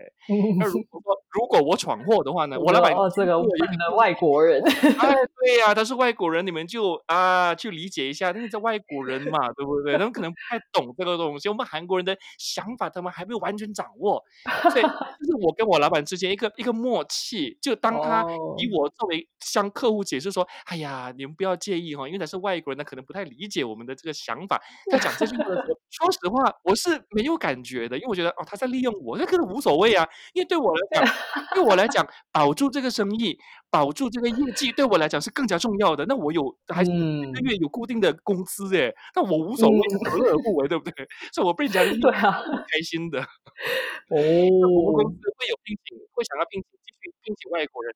[0.59, 4.63] 那如果说如果我闯祸的话呢，我老板哦，这个我们的外国人，
[5.01, 9.95] 哎，对呀、啊，他是外国人，你们就啊去理解一下，那是外国人嘛，对不对？
[9.95, 14.23] 他们可能不太懂这个东西，我们韩国人的想法他们还没有完全掌握，
[14.71, 14.83] 所以
[15.19, 18.25] 就是我跟我老板之间一个一个默契，就当他
[18.59, 22.61] 以我作为向客户解释说，哎呀，你们不要介意哈，因为他是外。
[22.61, 24.61] 国人他，可能不太理解我们的这个想法。
[24.91, 30.07] 他讲这句话的时候， 说实话，我是没有感觉的，因为我觉得哦，他在利用我，那个无所谓啊。
[30.35, 31.15] 因为对我来讲，
[31.55, 33.39] 对我来讲，保住这个生意，
[33.71, 36.05] 保住这个业绩，对我来讲是更加重要的。
[36.07, 39.79] 那我有还是一个月有固定的工资诶，那我无所谓，
[40.11, 41.07] 何乐而不为，对不对？
[41.33, 42.11] 所以我被人家
[42.69, 43.21] 开心的。
[44.11, 47.95] 哦，我们公司会有聘请，会想要聘请继续聘请外国人，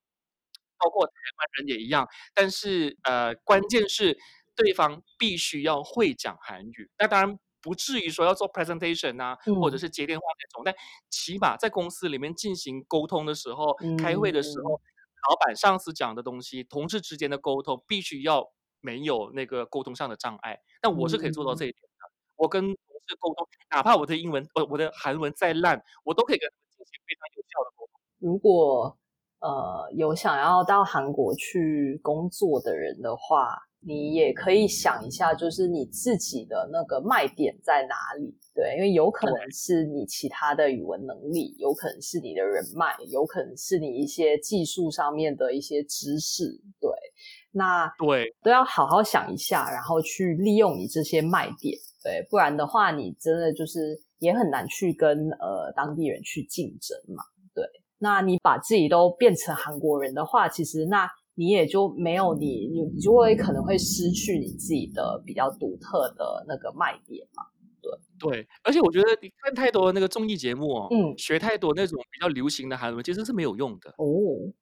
[0.79, 2.09] 包括台湾人也一样。
[2.35, 4.17] 但是呃，关键是。
[4.57, 10.75] 对方必须要会讲韩语，那当然不至于说要做 presentation 啊，嗯、或者是接电话那种，但
[11.09, 20.61] 起码在公司里面进行沟通的时候，嗯、开会的时候，老板、上司讲的东西，同事之间的沟通必须要没有那个沟通上的障碍。
[20.83, 21.89] 但我是可以做到这一点的。
[21.89, 22.75] 嗯、我跟同
[23.07, 28.01] 事沟通，哪怕我的英文呃我的韩文再烂，我都可以跟他们进行非常有效的沟通。
[28.19, 28.99] 如果
[29.41, 33.59] 呃有想要到韩国去工作的人的话。
[33.87, 38.35] 你也可以想一下，就是你自己的那个卖点在哪里？
[38.55, 46.45] 对，因为有可能是你其他的语文能力，有可能是你的人脉，有可能是你一些技术上面的一些知识。
[46.81, 46.91] 对，
[47.53, 51.77] 那对都要好好想一下，然后去利用你这些卖点。
[52.03, 57.23] 对，不然的话，你真的就是也很难去跟呃当地人去竞争嘛。
[57.55, 57.65] 对，
[57.99, 61.07] 那你把自己都变成韩国人的话，其实那。
[61.35, 67.45] 你也就没有你，你就会可能会失去你自己的比较独特的那个卖点嘛。
[67.83, 73.91] 对对，而且我觉得你看太多那个综艺节目哦，嗯，学太多那种比较流行的韩文，其实是没有用的。
[73.99, 74.55] 哦，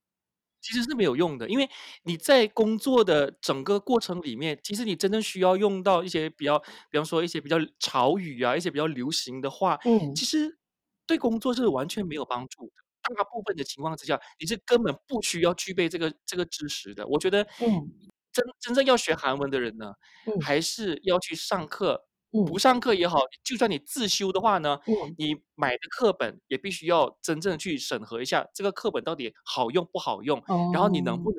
[0.60, 1.68] 其实是没有用的，因为
[2.04, 6.58] 你在工作的整个过程里面，其实你真正需要用到一些比较，
[6.90, 10.58] 比方说一些比较潮语啊，一些比较流行的话，嗯，其实
[11.06, 12.72] 对工作是完全没有帮助的。
[13.03, 17.07] 大部分的情况之下，你是根本不需要具备这个这个知识的。
[17.07, 17.90] 我觉得，嗯，
[18.32, 19.94] 真真正要学韩文的人呢，
[20.26, 22.07] 嗯，还是要去上课。
[22.46, 31.38] 不上课也好，就算你自修的话呢，嗯、你买的课本也必须要真正去审核一下，这个课本到底好用不好用，哦、然后你能不能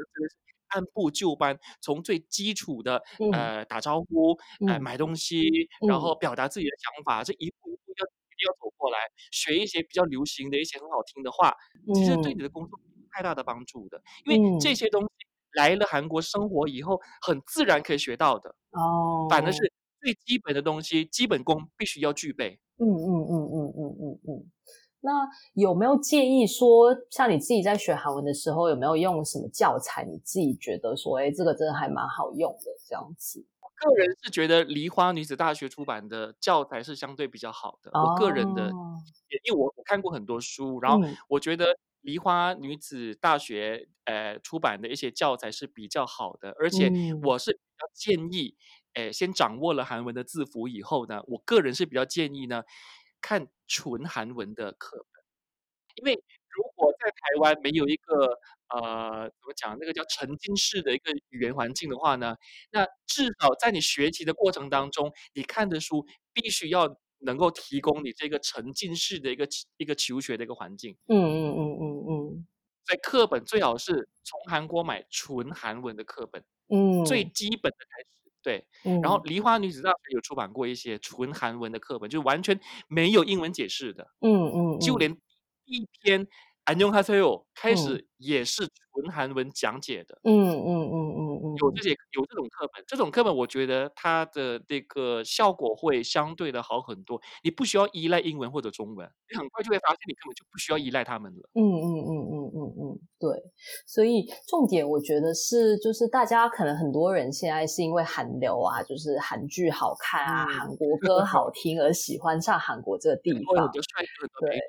[0.68, 7.76] 按部就班，从最基础的、嗯、呃打招呼、嗯、呃买东西，嗯、然后表达自己的想法，这一步
[8.84, 8.97] 过来，
[9.31, 11.55] 学一些比较流行的一些很好听的话，
[11.95, 15.07] 其实对你的工作没有太大的帮助的，因为这些东西
[15.53, 19.71] 来了韩国生活以后，很自然可以学到的，哦，反而是。
[20.03, 22.59] 最基本的东西，基本功必须要具备。
[22.75, 24.51] 嗯嗯嗯嗯嗯嗯嗯。
[24.99, 25.11] 那
[25.53, 30.03] 有没有建议说，像你自己在学韩文的时候，有没有用什么教材？
[30.03, 33.45] 你自己觉得说，哎，这个真的还蛮好用的，这样子。
[33.86, 37.91] 我个人是觉得梨花女子大学出版的教材是相对比较好的。
[37.91, 38.69] 哦、我个人的，
[39.43, 48.55] 因为我我看过很多书，然后我觉得梨花女子大学呃出版的一些教材是比较好的，而且我是比较建议。
[48.93, 52.63] 诶，先掌握了韩文的字符以后呢，我个人是比较建议呢，
[53.21, 55.23] 看纯韩文的课本，
[55.95, 58.39] 因为如果在台湾没有一个
[58.70, 62.36] 呃怎么讲，那个叫沉浸式的一个语言环境的话呢，
[62.72, 69.47] 那至少在你学习的过程当中，你看的书必须要能够提供你这个沉浸式的一个
[69.78, 70.95] 一个求学的一个环境。
[71.07, 72.47] 嗯嗯嗯嗯嗯。
[72.86, 78.07] 所以课本最好是从韩国买纯韩文的课本，嗯，最基本的开始。
[78.43, 78.68] 对，
[79.01, 82.59] 然后梨花女子大学有出版过一些纯韩文的课本，就完全
[82.89, 85.18] 没有英文解释的，嗯嗯，就连
[85.66, 86.28] 一篇。
[86.66, 101.49] 安永哈塞哟开始也是纯韩文讲解的，嗯嗯嗯嗯嗯，有这些有这种课本，这种课本我觉得它的这个效果会相对的好很多，你不需要依赖英文或者中文，你很快就会发现你根本就不需要依赖他们了。
[101.53, 103.41] 嗯嗯嗯嗯嗯嗯，对，
[103.88, 113.71] 所以重点我觉得是就是大家可能很多人现在是因为韩流啊，就是韩剧好看啊，韩国歌好听而喜欢上韩国这个地 方，
[114.41, 114.59] 对？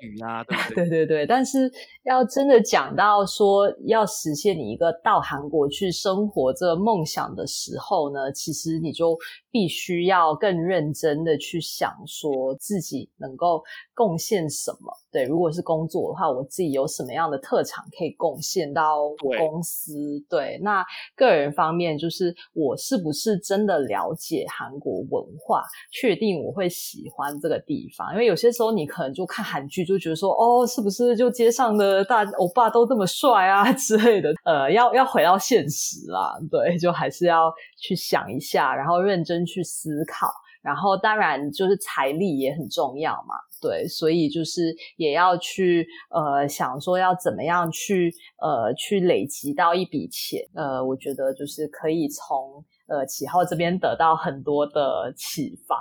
[0.73, 1.69] 对对对，但是。
[2.05, 9.17] 要真的讲到说要实现你一个到韩国去生活这个梦想的时候呢，其实你就
[9.49, 13.63] 必须要更认真的去想说自己能够
[13.95, 14.93] 贡献什么。
[15.11, 19.93] 对，如果是工作的话，我自己有什么样的特长可以贡献到公司？
[20.29, 20.83] 对，对，那
[21.15, 28.11] 个人方面就是我是不是真的了解韩国文化，确定我会喜欢这个地方？
[28.13, 34.33] 因为有些时候你可能就看韩剧就觉得说，哦，是不是就街上的大欧巴都这么帅啊 之类的？
[34.43, 40.27] 呃，要要回到现实啦，对，就还是要去想一下，然后认真去思考。
[40.65, 48.11] 然后当然就是财力也很重要嘛，对，所以就是也要去呃想说要怎么样去
[48.41, 55.77] 呃去累积到一笔钱，呃，我觉得就是可以从呃启浩这边得到很多的启发。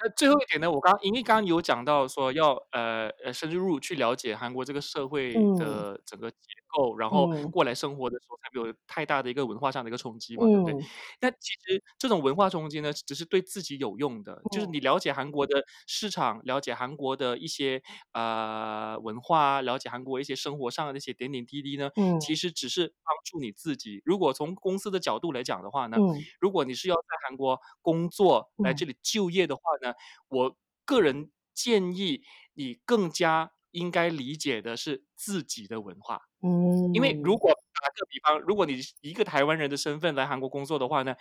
[0.00, 6.36] 那最后一点呢，我刚因为刚刚有讲到说要呃呃深入去了解韩国这个社会的整个结
[6.68, 10.88] 构，嗯、然后过来生活的时候才没有太大的一个文化上的一个冲击嘛，嗯、对不对？
[11.20, 17.82] 那其实这种文化冲击呢，只是对自己有用的，嗯、就是你了解韩国的市场，了解韩国的一些
[18.12, 24.00] 呃文化，了解韩国一些生活上的那些点点滴滴呢，嗯、其实只是帮助你自己。
[24.04, 29.87] 如果从公司的角度来讲的话呢，嗯、如果你是要在韩国工作来这里就业的话呢，
[30.28, 32.22] 我个人建议
[32.54, 41.14] 你更加应该理解的是自己的文化，嗯，因为如果打个比方，如果你一个台湾人的身份来韩国工作的话呢，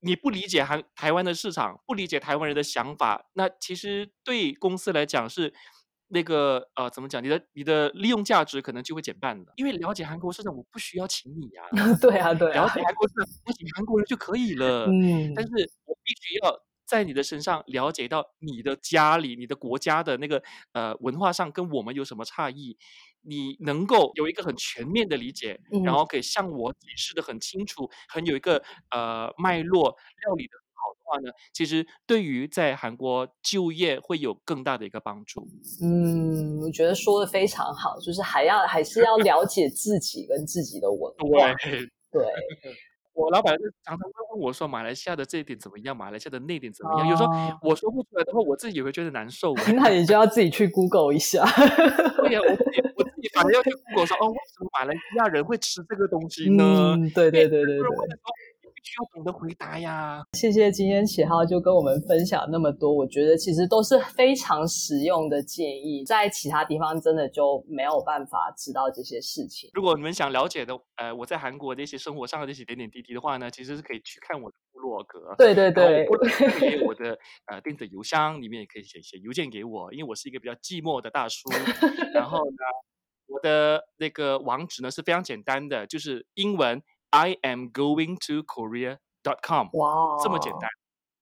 [0.00, 5.54] 你不理解韩台湾的市场，不理解台湾人的想法，那其实对公司来讲是
[6.08, 7.24] 那个呃，怎么讲？
[7.24, 11.64] 你的你的利用价值可能就会减半的，因为了解韩国市场，我不需要请你呀，
[12.00, 15.50] 对啊，对啊，了解韩国市场，我请韩国人就可以了，嗯，但是
[15.86, 16.62] 我必须要。
[16.86, 22.78] 在你的身上了解到你的家里、你的国家的那个呃文化上跟我们有什么差异，
[23.22, 35.46] 你能够有一个很全面的理解，嗯、然后可以向我解释的很清楚，很有一个呃脉络，料理的很好的话呢，其实对于在韩国就业会有更大的一个帮助。
[35.82, 41.90] 嗯，我觉得说的非常好，就是还要还是要了解自己跟自己的文化，对。
[42.12, 42.22] 对
[43.16, 45.96] 我老板就常常会问我说：“马来西亚的这一点怎么样？
[45.96, 47.30] 马来西亚的那点怎么样？”哦、有时候
[47.62, 49.54] 我说不出来的话，我自己也会觉得难受。
[49.74, 51.42] 那你就要自己去 Google 一下。
[52.22, 56.94] 对呀，我自己我自己反正要去 Google 说哦，为什么马来西亚人会吃这个东西呢？
[56.94, 57.86] 嗯，对对对对对。
[58.86, 60.24] 需要懂得回答呀！
[60.34, 69.68] 谢谢今天启浩就跟我们分享那么多，我觉得其实都是非常实用的建议，在其他地方真的就没有办法知道这些事情。
[69.74, 75.34] 如果你们想了解的，呃，我在韩国的一些生活上的这些点点滴滴的话呢，其实是可以去看我的部落格。
[75.36, 76.28] 对对对，或者
[76.60, 77.18] 给我的
[77.50, 81.48] 呃电子邮箱里面也可以写写邮件给我，因为我是一个比较寂寞的大叔。
[82.14, 82.62] 然后呢，
[83.26, 86.80] 我的那个网址呢是非常简单的，就是英文。
[87.15, 89.69] I am going to Korea dot com。
[89.73, 90.69] 哇，这么简单。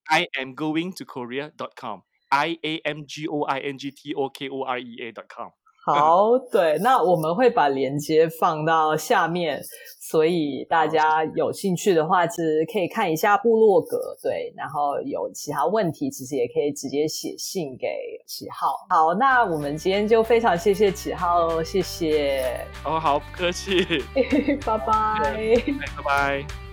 [0.05, 4.13] I am going to Korea dot com。I A M G O I N G T
[4.13, 5.51] O K O R E A dot com。
[5.84, 9.60] 好，对，那我们会把链接放到下面，
[10.00, 17.86] 所以大家有兴趣的话，其实可以看一下部落格，对，然后有其他问题，其实也可以直接写信给
[18.26, 18.86] 启浩。
[18.88, 22.66] 好，那我们今天就非常谢谢启浩，谢谢。
[22.84, 23.84] 哦，好，不客气，
[24.64, 25.56] 拜拜，
[25.96, 26.63] 拜拜。